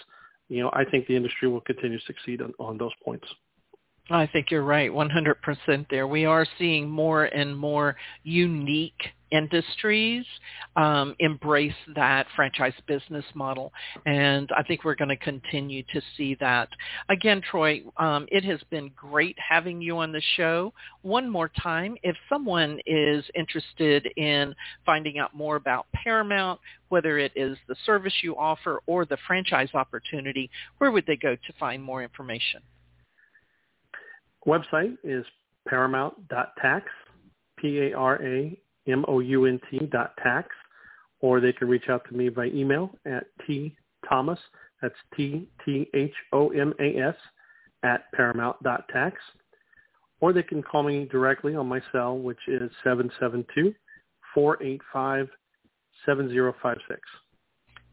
[0.50, 3.28] You know, I think the industry will continue to succeed on, on those points.
[4.14, 6.08] I think you're right, 100% there.
[6.08, 9.02] We are seeing more and more unique
[9.32, 10.26] industries
[10.76, 13.72] um, embrace that franchise business model,
[14.06, 16.68] and I think we're going to continue to see that.
[17.10, 20.74] Again, Troy, um, it has been great having you on the show.
[21.02, 24.54] One more time, if someone is interested in
[24.86, 26.60] finding out more about Paramount,
[26.90, 30.50] whether it is the service you offer or the franchise opportunity,
[30.80, 32.62] where would they go to find more information?
[34.48, 35.26] Website is
[35.68, 36.86] paramount.tax,
[37.58, 38.58] P-A-R-A-M-O-U-N-T
[39.92, 40.50] dot tax,
[41.20, 43.76] or they can reach out to me by email at T
[44.08, 44.40] Thomas,
[44.82, 47.16] that's T-T-H-O-M-A-S,
[47.84, 49.18] at paramount.tax,
[50.20, 53.74] or they can call me directly on my cell, which is 772
[54.34, 55.28] 485
[56.06, 57.00] 7056.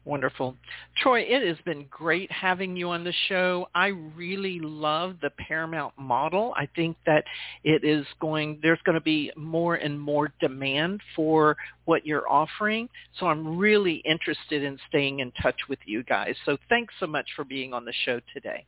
[0.09, 0.55] Wonderful.
[0.97, 3.67] Troy, it has been great having you on the show.
[3.75, 6.51] I really love the Paramount model.
[6.57, 7.25] I think that
[7.63, 11.55] it is going, there's going to be more and more demand for
[11.85, 12.89] what you're offering.
[13.19, 16.33] So I'm really interested in staying in touch with you guys.
[16.43, 18.65] So thanks so much for being on the show today.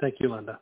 [0.00, 0.58] Thank you, Linda.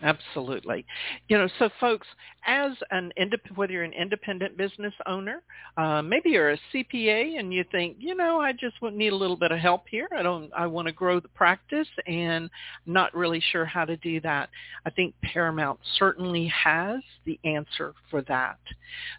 [0.00, 0.86] Absolutely.
[1.28, 2.06] You know, so folks,
[2.46, 5.42] as an indep- whether you're an independent business owner,
[5.76, 9.36] uh, maybe you're a CPA and you think, you know, I just need a little
[9.36, 10.08] bit of help here.
[10.16, 12.48] I don't, I want to grow the practice and
[12.86, 14.50] not really sure how to do that.
[14.86, 18.58] I think Paramount certainly has the answer for that.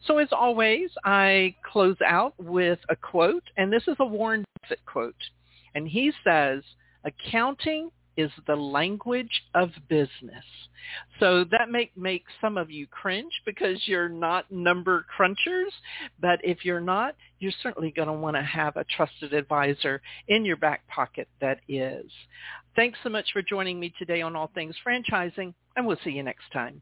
[0.06, 4.86] So as always, I close out with a quote, and this is a Warren Buffett
[4.86, 5.16] quote,
[5.76, 6.64] and he says,
[7.04, 10.44] accounting is the language of business.
[11.20, 15.72] So that may make some of you cringe because you're not number crunchers,
[16.20, 20.44] but if you're not, you're certainly going to want to have a trusted advisor in
[20.46, 22.12] your back pocket that is.
[22.76, 26.24] Thanks so much for joining me today on All Things Franchising, and we'll see you
[26.24, 26.82] next time.